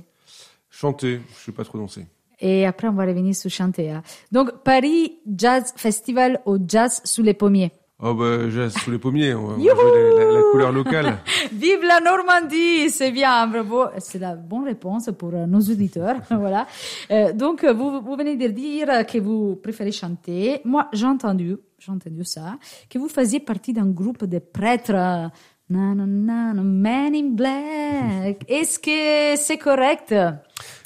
Chanter, 0.70 1.20
je 1.28 1.38
ne 1.38 1.44
sais 1.44 1.52
pas 1.52 1.62
trop 1.62 1.78
danser. 1.78 2.04
Et 2.40 2.66
après, 2.66 2.88
on 2.88 2.94
va 2.94 3.04
revenir 3.06 3.36
sur 3.36 3.48
chanter. 3.48 3.92
Hein. 3.92 4.02
Donc, 4.32 4.64
Paris 4.64 5.20
Jazz 5.24 5.72
Festival 5.76 6.42
ou 6.46 6.58
Jazz 6.66 7.00
sous 7.04 7.22
les 7.22 7.34
pommiers? 7.34 7.70
Oh 8.04 8.14
bah, 8.14 8.50
j'ai 8.50 8.68
sous 8.68 8.90
les 8.90 8.98
pommiers, 8.98 9.32
on 9.32 9.46
va, 9.46 9.54
jouer 9.54 9.68
la, 10.16 10.32
la, 10.32 10.42
couleur 10.50 10.72
locale. 10.72 11.18
Vive 11.52 11.84
la 11.84 12.00
Normandie, 12.00 12.90
c'est 12.90 13.12
bien, 13.12 13.46
bravo. 13.46 13.84
C'est 13.98 14.18
la 14.18 14.34
bonne 14.34 14.64
réponse 14.64 15.08
pour 15.16 15.30
nos 15.30 15.60
auditeurs, 15.60 16.16
voilà. 16.30 16.66
Euh, 17.12 17.32
donc, 17.32 17.64
vous, 17.64 18.00
vous 18.00 18.16
venez 18.16 18.34
de 18.34 18.48
dire 18.48 19.06
que 19.06 19.18
vous 19.18 19.54
préférez 19.54 19.92
chanter. 19.92 20.60
Moi, 20.64 20.88
j'ai 20.92 21.06
entendu, 21.06 21.56
j'ai 21.78 21.92
entendu 21.92 22.24
ça, 22.24 22.56
que 22.90 22.98
vous 22.98 23.08
faisiez 23.08 23.38
partie 23.38 23.72
d'un 23.72 23.86
groupe 23.86 24.24
de 24.24 24.40
prêtres. 24.40 25.30
Nanana, 25.70 26.52
Man 26.54 27.14
in 27.14 27.30
Black. 27.30 28.44
Est-ce 28.48 28.78
que 28.80 29.40
c'est 29.40 29.58
correct? 29.58 30.12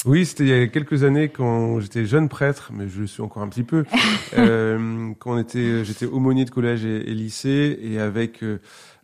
Oui, 0.06 0.24
c'était 0.24 0.44
il 0.44 0.50
y 0.50 0.52
a 0.52 0.68
quelques 0.68 1.02
années 1.02 1.28
quand 1.28 1.80
j'étais 1.80 2.06
jeune 2.06 2.28
prêtre, 2.28 2.70
mais 2.72 2.88
je 2.88 3.00
le 3.00 3.06
suis 3.08 3.22
encore 3.22 3.42
un 3.42 3.48
petit 3.48 3.64
peu. 3.64 3.84
euh, 4.38 5.10
quand 5.18 5.32
on 5.32 5.38
était, 5.38 5.84
j'étais 5.84 6.06
aumônier 6.06 6.44
de 6.44 6.50
collège 6.50 6.84
et, 6.84 7.12
lycée, 7.12 7.76
et 7.82 7.98
avec 7.98 8.44
euh, 8.44 8.60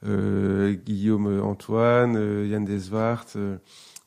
euh 0.06 0.74
Guillaume 0.74 1.42
Antoine, 1.42 2.14
euh, 2.16 2.46
Yann 2.46 2.64
Desvart, 2.64 3.26
euh, 3.34 3.56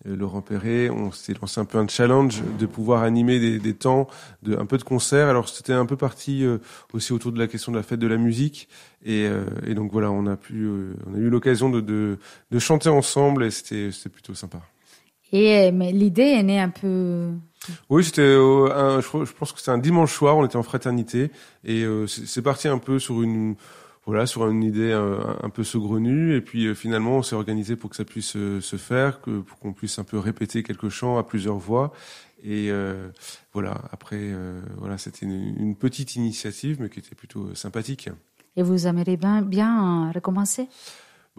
Laurent 0.05 0.41
Perret, 0.41 0.89
on 0.89 1.11
s'est 1.11 1.33
lancé 1.33 1.59
un 1.59 1.65
peu 1.65 1.79
un 1.79 1.87
challenge 1.89 2.41
de 2.59 2.65
pouvoir 2.65 3.03
animer 3.03 3.41
des, 3.41 3.59
des 3.59 3.73
temps, 3.73 4.07
de 4.43 4.55
un 4.55 4.65
peu 4.65 4.77
de 4.77 4.83
concert. 4.83 5.27
Alors 5.27 5.49
c'était 5.49 5.73
un 5.73 5.85
peu 5.85 5.97
parti 5.97 6.45
aussi 6.93 7.11
autour 7.11 7.33
de 7.33 7.39
la 7.39 7.47
question 7.47 7.73
de 7.73 7.77
la 7.77 7.83
fête 7.83 7.99
de 7.99 8.07
la 8.07 8.17
musique, 8.17 8.69
et, 9.03 9.27
et 9.65 9.73
donc 9.73 9.91
voilà, 9.91 10.11
on 10.11 10.27
a 10.27 10.37
pu, 10.37 10.69
on 11.07 11.15
a 11.15 11.17
eu 11.17 11.29
l'occasion 11.29 11.69
de, 11.69 11.81
de, 11.81 12.19
de 12.51 12.59
chanter 12.59 12.89
ensemble, 12.89 13.45
et 13.45 13.51
c'était 13.51 13.91
c'était 13.91 14.09
plutôt 14.09 14.35
sympa. 14.35 14.61
Et 15.31 15.71
mais 15.71 15.91
l'idée 15.91 16.21
est 16.21 16.43
née 16.43 16.59
un 16.59 16.69
peu. 16.69 17.31
Oui, 17.89 18.03
c'était 18.03 18.21
euh, 18.21 19.01
je, 19.01 19.33
pense 19.33 19.51
que 19.51 19.59
c'était 19.59 19.71
un 19.71 19.77
dimanche 19.77 20.13
soir, 20.13 20.37
on 20.37 20.45
était 20.45 20.55
en 20.55 20.63
fraternité 20.63 21.31
et 21.63 21.83
euh, 21.83 22.07
c'est 22.07 22.41
parti 22.41 22.67
un 22.67 22.77
peu 22.77 22.99
sur 22.99 23.21
une 23.21 23.55
voilà 24.05 24.27
sur 24.27 24.47
une 24.47 24.61
idée 24.61 24.91
euh, 24.91 25.17
un, 25.41 25.49
peu 25.49 25.63
saugrenue 25.63 26.35
et 26.35 26.41
puis 26.41 26.67
euh, 26.67 26.75
finalement 26.75 27.17
on 27.17 27.23
s'est 27.23 27.35
organisé 27.35 27.75
pour 27.75 27.89
que 27.89 27.95
ça 27.95 28.05
puisse 28.05 28.33
se 28.33 28.77
faire, 28.77 29.19
que 29.19 29.39
pour 29.39 29.57
qu'on 29.57 29.73
puisse 29.73 29.97
un 29.97 30.03
peu 30.03 30.19
répéter 30.19 30.61
quelques 30.61 30.89
chants 30.89 31.17
à 31.17 31.23
plusieurs 31.23 31.57
voix 31.57 31.91
et 32.43 32.69
voilà 33.53 33.81
après 33.91 34.31
voilà 34.77 34.99
c'était 34.99 35.25
une, 35.25 35.55
une, 35.57 35.75
petite 35.75 36.15
initiative 36.15 36.77
mais 36.79 36.89
qui 36.89 36.99
était 36.99 37.15
plutôt 37.15 37.55
sympathique. 37.55 38.09
Et 38.57 38.61
vous 38.61 38.85
aimeriez 38.85 39.17
bien 39.17 39.41
bien 39.41 40.11
recommencer? 40.11 40.67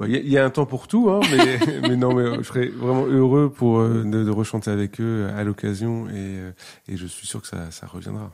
Il 0.04 0.14
y, 0.14 0.32
y, 0.32 0.36
a 0.36 0.44
un 0.44 0.50
temps 0.50 0.66
pour 0.66 0.88
tout, 0.88 1.08
hein, 1.08 1.20
mais, 1.30 1.80
mais 1.88 1.96
non, 1.96 2.14
mais 2.14 2.36
je 2.36 2.42
serais 2.42 2.66
vraiment 2.66 3.06
heureux 3.06 3.50
pour 3.50 3.78
euh, 3.78 4.04
de, 4.04 4.24
de 4.24 4.30
rechanter 4.30 4.70
avec 4.70 5.00
eux 5.00 5.26
à 5.34 5.42
l'occasion 5.42 6.06
et, 6.08 6.12
euh, 6.14 6.52
et, 6.86 6.98
je 6.98 7.06
suis 7.06 7.26
sûr 7.26 7.40
que 7.40 7.48
ça, 7.48 7.70
ça 7.70 7.86
reviendra. 7.86 8.30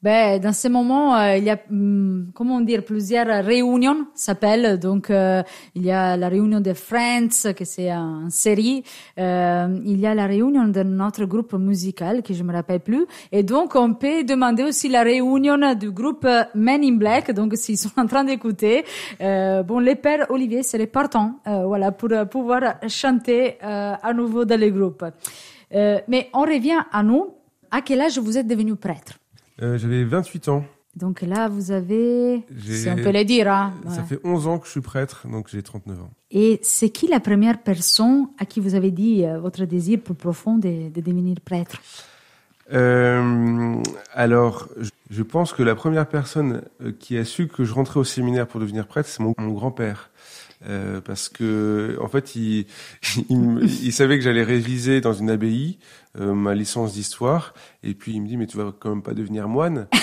Ben, 0.00 0.38
dans 0.38 0.52
ce 0.52 0.68
moment, 0.68 1.16
euh, 1.16 1.36
il 1.36 1.44
y 1.44 1.50
a, 1.50 1.58
hum, 1.70 2.30
comment 2.32 2.60
dire, 2.60 2.84
plusieurs 2.84 3.44
réunions 3.44 4.06
s'appellent. 4.14 4.78
Donc, 4.78 5.10
euh, 5.10 5.42
il 5.74 5.84
y 5.84 5.90
a 5.90 6.16
la 6.16 6.28
réunion 6.28 6.60
de 6.60 6.72
Friends, 6.72 7.52
que 7.56 7.64
c'est 7.64 7.90
une 7.90 8.30
série. 8.30 8.84
Euh, 9.18 9.76
il 9.84 9.98
y 9.98 10.06
a 10.06 10.14
la 10.14 10.26
réunion 10.26 10.68
de 10.68 10.84
notre 10.84 11.24
groupe 11.24 11.54
musical, 11.54 12.22
que 12.22 12.32
je 12.32 12.44
me 12.44 12.52
rappelle 12.52 12.78
plus. 12.78 13.06
Et 13.32 13.42
donc, 13.42 13.74
on 13.74 13.94
peut 13.94 14.22
demander 14.22 14.62
aussi 14.62 14.88
la 14.88 15.02
réunion 15.02 15.74
du 15.74 15.90
groupe 15.90 16.28
Men 16.54 16.84
in 16.84 16.94
Black. 16.94 17.32
Donc, 17.32 17.56
s'ils 17.56 17.78
sont 17.78 17.90
en 17.96 18.06
train 18.06 18.22
d'écouter, 18.22 18.84
euh, 19.20 19.64
bon, 19.64 19.80
les 19.80 19.96
pères 19.96 20.26
Olivier 20.30 20.62
seraient 20.62 20.86
partants, 20.86 21.40
euh, 21.48 21.64
voilà, 21.66 21.90
pour 21.90 22.12
euh, 22.12 22.24
pouvoir 22.24 22.76
chanter 22.86 23.58
à 23.60 24.12
nouveau 24.14 24.44
dans 24.44 24.60
le 24.60 24.70
groupe. 24.70 25.04
Euh, 25.74 25.98
mais 26.08 26.30
on 26.32 26.42
revient 26.42 26.80
à 26.92 27.02
nous. 27.02 27.34
À 27.70 27.82
quel 27.82 28.00
âge 28.00 28.18
vous 28.18 28.38
êtes 28.38 28.46
devenu 28.46 28.76
prêtre? 28.76 29.18
Euh, 29.62 29.78
J'avais 29.78 30.04
28 30.04 30.48
ans. 30.48 30.64
Donc 30.96 31.20
là, 31.22 31.48
vous 31.48 31.70
avez, 31.70 32.42
si 32.60 32.88
on 32.88 32.96
peut 32.96 33.12
le 33.12 33.24
dire, 33.24 33.48
hein, 33.52 33.72
Ça 33.88 34.02
fait 34.02 34.18
11 34.24 34.46
ans 34.48 34.58
que 34.58 34.66
je 34.66 34.72
suis 34.72 34.80
prêtre, 34.80 35.26
donc 35.30 35.48
j'ai 35.48 35.62
39 35.62 36.00
ans. 36.00 36.10
Et 36.32 36.58
c'est 36.62 36.88
qui 36.90 37.06
la 37.06 37.20
première 37.20 37.62
personne 37.62 38.26
à 38.38 38.44
qui 38.46 38.58
vous 38.58 38.74
avez 38.74 38.90
dit 38.90 39.24
euh, 39.24 39.38
votre 39.38 39.64
désir 39.64 40.00
plus 40.00 40.14
profond 40.14 40.58
de, 40.58 40.88
de 40.88 41.00
devenir 41.00 41.36
prêtre? 41.44 41.80
Euh, 42.72 43.76
alors, 44.12 44.68
je- 45.10 45.22
pense 45.22 45.52
que 45.52 45.62
la 45.62 45.74
première 45.74 46.06
personne 46.08 46.62
qui 47.00 47.16
a 47.16 47.24
su 47.24 47.48
que 47.48 47.64
je 47.64 47.72
rentrais 47.72 48.00
au 48.00 48.04
séminaire 48.04 48.46
pour 48.46 48.60
devenir 48.60 48.86
prêtre, 48.86 49.08
c'est 49.08 49.22
mon, 49.22 49.34
mon 49.38 49.52
grand-père. 49.52 50.10
Euh, 50.66 51.00
parce 51.00 51.28
que 51.28 51.96
en 52.00 52.08
fait, 52.08 52.34
il, 52.34 52.66
il, 53.28 53.58
il 53.82 53.92
savait 53.92 54.18
que 54.18 54.24
j'allais 54.24 54.42
réviser 54.42 55.00
dans 55.00 55.12
une 55.12 55.30
abbaye 55.30 55.78
euh, 56.18 56.34
ma 56.34 56.54
licence 56.54 56.94
d'histoire, 56.94 57.54
et 57.82 57.94
puis 57.94 58.12
il 58.12 58.22
me 58.22 58.26
dit 58.26 58.36
mais 58.36 58.46
tu 58.46 58.56
vas 58.56 58.72
quand 58.78 58.90
même 58.90 59.02
pas 59.02 59.14
devenir 59.14 59.48
moine. 59.48 59.86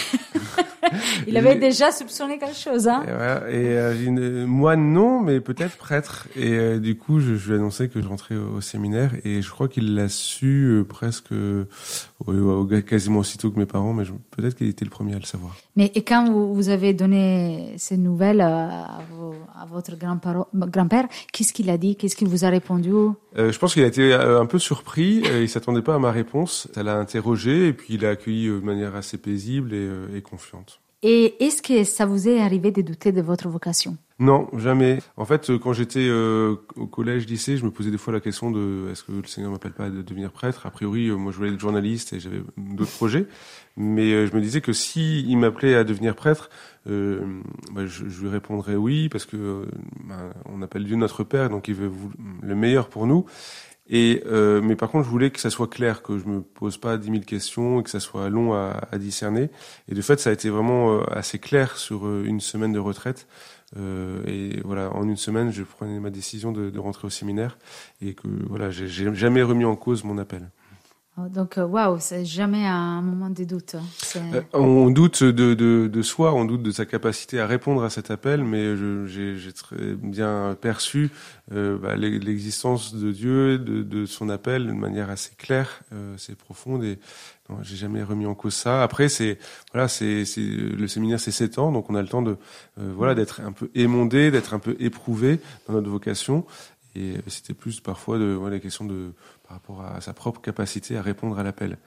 Il 1.27 1.37
avait 1.37 1.55
déjà 1.55 1.91
soupçonné 1.91 2.37
quelque 2.37 2.57
chose, 2.57 2.87
hein 2.87 3.03
Et, 3.07 3.11
voilà, 3.11 3.49
et 3.49 3.77
euh, 3.77 4.45
moine 4.45 4.93
non, 4.93 5.21
mais 5.21 5.39
peut-être 5.39 5.77
prêtre. 5.77 6.27
Et 6.35 6.53
euh, 6.53 6.79
du 6.79 6.97
coup, 6.97 7.19
je, 7.19 7.35
je 7.35 7.47
lui 7.47 7.55
ai 7.55 7.59
annoncé 7.59 7.89
que 7.89 8.01
je 8.01 8.07
rentrais 8.07 8.35
au, 8.35 8.57
au 8.57 8.61
séminaire, 8.61 9.11
et 9.23 9.41
je 9.41 9.49
crois 9.49 9.67
qu'il 9.67 9.95
l'a 9.95 10.09
su 10.09 10.65
euh, 10.65 10.83
presque 10.83 11.31
euh, 11.31 11.65
quasiment 12.87 13.19
aussitôt 13.19 13.51
que 13.51 13.59
mes 13.59 13.65
parents, 13.65 13.93
mais 13.93 14.03
peut-être 14.31 14.55
qu'il 14.55 14.67
était 14.67 14.85
le 14.85 14.91
premier 14.91 15.15
à 15.15 15.19
le 15.19 15.25
savoir. 15.25 15.55
Mais 15.75 15.91
et 15.95 16.03
quand 16.03 16.29
vous, 16.31 16.53
vous 16.55 16.69
avez 16.69 16.93
donné 16.93 17.73
ces 17.77 17.97
nouvelles 17.97 18.41
euh, 18.41 18.45
à, 18.69 18.99
vos- 19.11 19.35
à 19.59 19.65
votre 19.65 19.95
grand-père, 19.97 21.07
qu'est-ce 21.33 21.53
qu'il 21.53 21.69
a 21.69 21.77
dit? 21.77 21.95
Qu'est-ce 21.95 22.15
qu'il 22.15 22.27
vous 22.27 22.45
a 22.45 22.49
répondu? 22.49 22.91
Euh, 23.37 23.51
je 23.51 23.59
pense 23.59 23.73
qu'il 23.73 23.83
a 23.83 23.87
été 23.87 24.13
euh, 24.13 24.39
un 24.41 24.45
peu 24.45 24.59
surpris. 24.59 25.23
euh, 25.25 25.41
il 25.41 25.49
s'attendait 25.49 25.81
pas 25.81 25.95
à 25.95 25.99
ma 25.99 26.11
réponse. 26.11 26.67
Ça 26.73 26.83
l'a 26.83 26.97
interrogé 26.97 27.67
et 27.67 27.73
puis 27.73 27.95
il 27.95 28.01
l'a 28.01 28.09
accueilli 28.11 28.47
de 28.47 28.59
manière 28.59 28.95
assez 28.95 29.17
paisible 29.17 29.73
et, 29.73 29.89
et 30.15 30.21
confiante. 30.21 30.79
Et 31.07 31.35
est-ce 31.39 31.61
que 31.61 31.83
ça 31.83 32.07
vous 32.07 32.27
est 32.27 32.41
arrivé 32.41 32.71
de 32.71 32.81
douter 32.81 33.11
de 33.11 33.21
votre 33.21 33.47
vocation? 33.47 33.95
Non, 34.17 34.47
jamais. 34.57 34.97
En 35.17 35.25
fait, 35.25 35.51
euh, 35.51 35.59
quand 35.59 35.71
j'étais 35.71 36.07
euh, 36.07 36.55
au 36.75 36.87
collège, 36.87 37.27
lycée, 37.27 37.57
je 37.57 37.63
me 37.63 37.69
posais 37.69 37.91
des 37.91 37.99
fois 37.99 38.11
la 38.11 38.19
question 38.19 38.49
de 38.49 38.89
est-ce 38.91 39.03
que 39.03 39.11
le 39.11 39.27
Seigneur 39.27 39.51
m'appelle 39.51 39.73
pas 39.73 39.91
de 39.91 40.01
devenir 40.01 40.31
prêtre? 40.31 40.65
A 40.65 40.71
priori, 40.71 41.09
euh, 41.09 41.15
moi, 41.15 41.31
je 41.31 41.37
voulais 41.37 41.51
être 41.51 41.59
journaliste 41.59 42.13
et 42.13 42.19
j'avais 42.19 42.41
d'autres 42.57 42.93
projets. 42.93 43.27
Mais 43.77 44.25
je 44.25 44.35
me 44.35 44.41
disais 44.41 44.61
que 44.61 44.73
si 44.73 45.21
il 45.29 45.37
m'appelait 45.37 45.75
à 45.75 45.83
devenir 45.83 46.15
prêtre, 46.15 46.49
bah, 46.87 47.85
je, 47.85 48.05
lui 48.05 48.29
répondrais 48.29 48.75
oui 48.75 49.09
parce 49.09 49.25
que 49.25 49.67
bah, 50.05 50.33
on 50.45 50.63
appelle 50.63 50.85
Dieu 50.85 50.95
notre 50.95 51.23
Père, 51.23 51.49
donc 51.51 51.67
il 51.67 51.75
veut 51.75 51.91
le 52.41 52.55
meilleur 52.55 52.87
pour 52.87 53.05
nous. 53.05 53.25
Et 53.87 54.23
euh, 54.25 54.61
mais 54.61 54.75
par 54.75 54.89
contre, 54.89 55.05
je 55.05 55.09
voulais 55.11 55.29
que 55.29 55.39
ça 55.39 55.49
soit 55.51 55.67
clair, 55.69 56.01
que 56.01 56.17
je 56.17 56.25
me 56.25 56.41
pose 56.41 56.77
pas 56.77 56.97
dix 56.97 57.11
mille 57.11 57.25
questions 57.25 57.79
et 57.79 57.83
que 57.83 57.89
ça 57.89 57.99
soit 57.99 58.29
long 58.29 58.53
à, 58.53 58.81
à 58.91 58.97
discerner. 58.97 59.51
Et 59.89 59.93
de 59.95 60.01
fait, 60.01 60.19
ça 60.19 60.31
a 60.31 60.33
été 60.33 60.49
vraiment 60.49 60.93
euh, 60.95 61.03
assez 61.11 61.37
clair 61.37 61.77
sur 61.77 62.07
euh, 62.07 62.23
une 62.25 62.39
semaine 62.41 62.73
de 62.73 62.79
retraite. 62.79 63.27
Euh, 63.77 64.23
et 64.25 64.61
voilà, 64.63 64.91
en 64.95 65.03
une 65.07 65.17
semaine, 65.17 65.51
je 65.51 65.63
prenais 65.63 65.99
ma 65.99 66.09
décision 66.09 66.51
de, 66.51 66.69
de 66.69 66.79
rentrer 66.79 67.07
au 67.07 67.09
séminaire 67.09 67.57
et 68.01 68.13
que 68.13 68.27
voilà, 68.47 68.71
j'ai 68.71 68.87
j'ai 68.87 69.13
jamais 69.13 69.43
remis 69.43 69.65
en 69.65 69.75
cause 69.75 70.03
mon 70.03 70.17
appel. 70.17 70.49
Oh, 71.17 71.29
Donc, 71.29 71.57
euh, 71.57 71.63
waouh, 71.65 71.97
c'est 72.01 72.25
jamais 72.25 72.65
un 72.65 73.01
moment 73.01 73.29
de 73.29 73.45
doute. 73.45 73.77
C'est- 73.99 74.19
Euh, 74.33 74.41
on 74.51 74.89
doute 74.91 75.23
de, 75.23 75.53
de, 75.53 75.87
de 75.87 76.01
soi, 76.01 76.33
on 76.33 76.43
doute 76.43 76.61
de 76.61 76.71
sa 76.71 76.85
capacité 76.85 77.39
à 77.39 77.47
répondre 77.47 77.83
à 77.85 77.89
cet 77.89 78.11
appel, 78.11 78.43
mais 78.43 78.75
j'ai 79.07 79.53
très 79.53 79.93
bien 79.95 80.57
perçu 80.59 81.11
euh, 81.53 81.77
bah, 81.77 81.95
l'e- 81.95 82.17
l'existence 82.19 82.93
de 82.93 83.11
Dieu, 83.13 83.57
de, 83.57 83.81
de 83.81 84.05
son 84.05 84.27
appel, 84.27 84.67
de 84.67 84.73
manière 84.73 85.09
assez 85.09 85.31
claire, 85.37 85.83
euh, 85.93 86.15
assez 86.15 86.35
profonde, 86.35 86.83
et 86.83 86.99
j'ai 87.61 87.77
jamais 87.77 88.03
remis 88.03 88.25
en 88.25 88.35
cause 88.35 88.53
ça. 88.55 88.83
Après, 88.83 89.07
c'est 89.07 89.37
voilà, 89.71 89.87
c'est 89.87 90.25
c'est- 90.25 90.41
le 90.41 90.87
séminaire, 90.89 91.21
c'est 91.21 91.31
sept 91.31 91.59
ans, 91.59 91.71
donc 91.71 91.89
on 91.89 91.95
a 91.95 92.01
le 92.01 92.09
temps 92.09 92.23
de 92.23 92.35
euh, 92.77 92.91
voilà 92.93 93.15
d'être 93.15 93.39
un 93.39 93.53
peu 93.53 93.69
émondé, 93.73 94.31
d'être 94.31 94.53
un 94.53 94.59
peu 94.59 94.75
éprouvé 94.79 95.39
dans 95.67 95.75
notre 95.75 95.89
vocation. 95.89 96.45
Et 96.97 97.15
c'était 97.27 97.53
plus 97.53 97.81
parfois 97.81 98.17
de 98.17 98.23
voilà, 98.33 98.55
la 98.55 98.59
question 98.61 98.85
de 98.85 99.11
par 99.47 99.57
rapport 99.57 99.81
à 99.81 100.01
sa 100.01 100.13
propre 100.13 100.41
capacité 100.41 100.97
à 100.97 101.01
répondre 101.01 101.37
à 101.37 101.43
l'appel. 101.43 101.77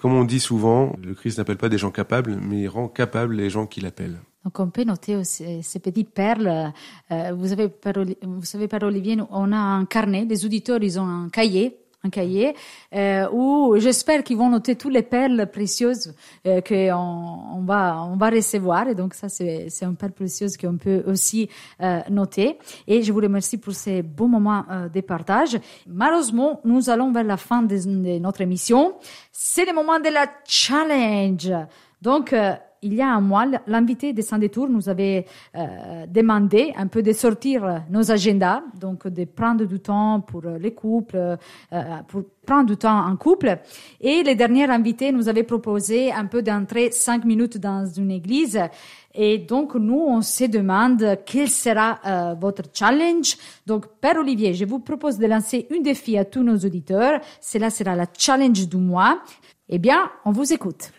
Comme 0.00 0.12
on 0.14 0.24
dit 0.24 0.40
souvent, 0.40 0.94
le 1.02 1.14
Christ 1.14 1.38
n'appelle 1.38 1.56
pas 1.56 1.68
des 1.68 1.78
gens 1.78 1.90
capables, 1.90 2.36
mais 2.40 2.62
il 2.62 2.68
rend 2.68 2.88
capables 2.88 3.34
les 3.34 3.48
gens 3.50 3.66
qui 3.66 3.80
l'appellent. 3.80 4.18
Donc 4.44 4.60
on 4.60 4.68
peut 4.70 4.84
noter 4.84 5.16
aussi 5.16 5.62
ces 5.62 5.80
petites 5.80 6.10
perles. 6.10 6.72
Euh, 7.10 7.32
vous, 7.34 7.52
avez, 7.52 7.68
Père 7.68 7.96
Oli- 7.96 8.18
vous 8.22 8.44
savez, 8.44 8.68
Père 8.68 8.82
Olivier, 8.82 9.16
on 9.30 9.50
a 9.52 9.56
un 9.56 9.84
carnet, 9.86 10.24
les 10.28 10.44
auditeurs, 10.44 10.82
ils 10.82 11.00
ont 11.00 11.08
un 11.08 11.28
cahier, 11.30 11.78
un 12.06 12.10
cahier 12.10 12.54
euh, 12.94 13.28
où 13.32 13.76
j'espère 13.78 14.22
qu'ils 14.24 14.36
vont 14.36 14.50
noter 14.50 14.76
toutes 14.76 14.92
les 14.92 15.02
perles 15.02 15.46
précieuses 15.50 16.14
euh, 16.46 16.60
qu'on 16.60 17.58
on 17.58 17.62
va, 17.64 18.02
on 18.12 18.16
va 18.16 18.30
recevoir. 18.30 18.88
Et 18.88 18.94
donc 18.94 19.14
ça, 19.14 19.28
c'est 19.28 19.66
c'est 19.68 19.84
une 19.84 19.96
perle 19.96 20.12
précieuse 20.12 20.56
qu'on 20.56 20.76
peut 20.76 21.02
aussi 21.06 21.48
euh, 21.80 22.00
noter. 22.10 22.58
Et 22.86 23.02
je 23.02 23.12
vous 23.12 23.20
remercie 23.20 23.58
pour 23.58 23.74
ces 23.74 24.02
beaux 24.02 24.28
moments 24.28 24.64
euh, 24.70 24.88
de 24.88 25.00
partage. 25.00 25.58
Malheureusement, 25.86 26.60
nous 26.64 26.90
allons 26.90 27.12
vers 27.12 27.24
la 27.24 27.36
fin 27.36 27.62
de, 27.62 27.76
de 27.76 28.18
notre 28.18 28.40
émission. 28.40 28.94
C'est 29.32 29.64
le 29.64 29.74
moment 29.74 29.98
de 29.98 30.08
la 30.08 30.26
challenge. 30.46 31.50
Donc, 32.00 32.32
euh, 32.32 32.54
il 32.86 32.94
y 32.94 33.02
a 33.02 33.08
un 33.08 33.20
mois, 33.20 33.46
l'invité 33.66 34.12
de 34.12 34.22
Saint-Détour 34.22 34.68
nous 34.68 34.88
avait 34.88 35.26
euh, 35.56 36.06
demandé 36.06 36.72
un 36.76 36.86
peu 36.86 37.02
de 37.02 37.12
sortir 37.12 37.82
nos 37.90 38.10
agendas, 38.10 38.62
donc 38.78 39.08
de 39.08 39.24
prendre 39.24 39.64
du 39.64 39.80
temps 39.80 40.20
pour 40.20 40.44
euh, 40.46 40.58
les 40.58 40.72
couples, 40.72 41.16
euh, 41.16 41.84
pour 42.06 42.22
prendre 42.46 42.66
du 42.66 42.76
temps 42.76 43.04
en 43.04 43.16
couple. 43.16 43.58
Et 44.00 44.22
le 44.22 44.34
dernier 44.34 44.70
invité 44.70 45.10
nous 45.10 45.28
avait 45.28 45.42
proposé 45.42 46.12
un 46.12 46.26
peu 46.26 46.42
d'entrer 46.42 46.92
cinq 46.92 47.24
minutes 47.24 47.58
dans 47.58 47.84
une 47.84 48.12
église. 48.12 48.60
Et 49.14 49.38
donc, 49.38 49.74
nous, 49.74 49.98
on 49.98 50.20
se 50.20 50.44
demande 50.44 51.18
quel 51.24 51.48
sera 51.48 51.98
euh, 52.06 52.34
votre 52.38 52.62
challenge. 52.72 53.36
Donc, 53.66 53.86
Père 54.00 54.18
Olivier, 54.18 54.54
je 54.54 54.64
vous 54.64 54.78
propose 54.78 55.18
de 55.18 55.26
lancer 55.26 55.66
un 55.74 55.80
défi 55.80 56.16
à 56.18 56.24
tous 56.24 56.42
nos 56.42 56.56
auditeurs. 56.56 57.20
Cela 57.40 57.70
sera 57.70 57.96
la 57.96 58.06
challenge 58.16 58.68
du 58.68 58.76
mois. 58.76 59.20
Eh 59.68 59.78
bien, 59.78 60.10
on 60.24 60.32
vous 60.32 60.52
écoute. 60.52 60.92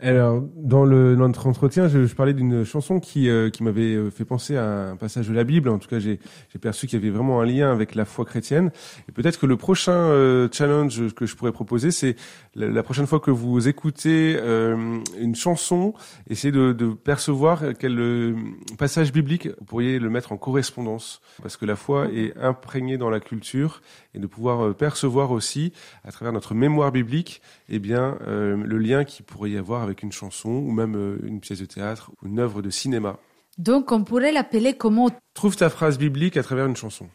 Alors, 0.00 0.40
dans 0.54 0.84
le, 0.84 1.16
notre 1.16 1.48
entretien, 1.48 1.88
je, 1.88 2.06
je 2.06 2.14
parlais 2.14 2.32
d'une 2.32 2.64
chanson 2.64 3.00
qui, 3.00 3.28
euh, 3.28 3.50
qui 3.50 3.64
m'avait 3.64 3.96
euh, 3.96 4.10
fait 4.10 4.24
penser 4.24 4.56
à 4.56 4.90
un 4.90 4.96
passage 4.96 5.28
de 5.28 5.34
la 5.34 5.42
Bible. 5.42 5.68
En 5.68 5.80
tout 5.80 5.88
cas, 5.88 5.98
j'ai 5.98 6.20
j'ai 6.52 6.60
perçu 6.60 6.86
qu'il 6.86 7.00
y 7.00 7.02
avait 7.02 7.10
vraiment 7.10 7.40
un 7.40 7.44
lien 7.44 7.72
avec 7.72 7.96
la 7.96 8.04
foi 8.04 8.24
chrétienne. 8.24 8.70
Et 9.08 9.12
peut-être 9.12 9.40
que 9.40 9.46
le 9.46 9.56
prochain 9.56 9.90
euh, 9.90 10.48
challenge 10.52 11.12
que 11.14 11.26
je 11.26 11.34
pourrais 11.34 11.50
proposer, 11.50 11.90
c'est 11.90 12.14
la, 12.54 12.68
la 12.68 12.82
prochaine 12.84 13.08
fois 13.08 13.18
que 13.18 13.32
vous 13.32 13.66
écoutez 13.66 14.36
euh, 14.38 14.98
une 15.18 15.34
chanson, 15.34 15.94
essayez 16.30 16.52
de, 16.52 16.72
de 16.72 16.90
percevoir 16.90 17.64
quel 17.76 17.98
euh, 17.98 18.36
passage 18.78 19.12
biblique 19.12 19.48
vous 19.58 19.64
pourriez 19.64 19.98
le 19.98 20.10
mettre 20.10 20.30
en 20.30 20.36
correspondance. 20.36 21.20
Parce 21.42 21.56
que 21.56 21.66
la 21.66 21.74
foi 21.74 22.06
est 22.14 22.36
imprégnée 22.36 22.98
dans 22.98 23.10
la 23.10 23.18
culture 23.18 23.82
et 24.14 24.20
de 24.20 24.28
pouvoir 24.28 24.64
euh, 24.64 24.74
percevoir 24.74 25.32
aussi, 25.32 25.72
à 26.04 26.12
travers 26.12 26.32
notre 26.32 26.54
mémoire 26.54 26.92
biblique, 26.92 27.42
eh 27.68 27.78
bien, 27.78 28.18
euh, 28.26 28.56
le 28.56 28.78
lien 28.78 29.04
qu'il 29.04 29.24
pourrait 29.24 29.50
y 29.50 29.58
avoir 29.58 29.82
avec 29.82 30.02
une 30.02 30.12
chanson 30.12 30.50
ou 30.50 30.70
même 30.70 30.96
euh, 30.96 31.18
une 31.24 31.40
pièce 31.40 31.60
de 31.60 31.66
théâtre 31.66 32.10
ou 32.22 32.26
une 32.26 32.38
œuvre 32.38 32.62
de 32.62 32.70
cinéma. 32.70 33.16
Donc, 33.58 33.92
on 33.92 34.04
pourrait 34.04 34.32
l'appeler 34.32 34.74
comment 34.74 35.10
Trouve 35.34 35.56
ta 35.56 35.68
phrase 35.68 35.98
biblique 35.98 36.36
à 36.36 36.42
travers 36.42 36.66
une 36.66 36.76
chanson. 36.76 37.06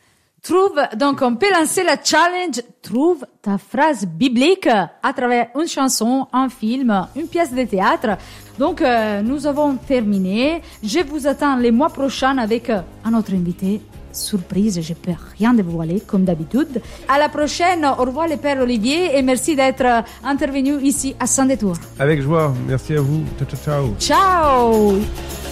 Trouve, 0.41 0.77
donc 0.97 1.21
on 1.21 1.37
peut 1.37 1.49
lancer 1.53 1.83
la 1.83 1.95
challenge, 2.03 2.61
trouve 2.81 3.25
ta 3.41 3.57
phrase 3.57 4.05
biblique 4.05 4.67
à 4.67 5.13
travers 5.13 5.47
une 5.55 5.67
chanson, 5.67 6.27
un 6.33 6.49
film, 6.49 7.07
une 7.15 7.27
pièce 7.29 7.53
de 7.53 7.63
théâtre. 7.63 8.17
Donc 8.59 8.81
euh, 8.81 9.21
nous 9.21 9.47
avons 9.47 9.77
terminé. 9.77 10.61
Je 10.83 10.99
vous 10.99 11.27
attends 11.27 11.55
les 11.55 11.71
mois 11.71 11.89
prochains 11.89 12.37
avec 12.39 12.69
un 12.69 13.13
autre 13.13 13.33
invité. 13.33 13.79
Surprise, 14.13 14.79
je 14.81 14.93
peux 14.93 15.11
rien 15.37 15.53
dévoiler 15.53 16.01
comme 16.05 16.23
d'habitude. 16.23 16.81
À 17.07 17.19
la 17.19 17.29
prochaine, 17.29 17.85
au 17.85 18.03
revoir 18.03 18.27
les 18.27 18.37
pères 18.37 18.61
Olivier 18.61 19.17
et 19.17 19.21
merci 19.21 19.55
d'être 19.55 19.83
euh, 19.85 20.01
intervenu 20.23 20.79
ici 20.81 21.15
à 21.19 21.25
Saint-Détour. 21.25 21.75
Avec 21.99 22.21
joie. 22.21 22.53
Merci 22.67 22.95
à 22.95 23.01
vous. 23.01 23.23
Ciao, 23.37 23.47
ciao, 23.47 23.59
ciao. 23.65 23.95
Ciao 23.99 25.42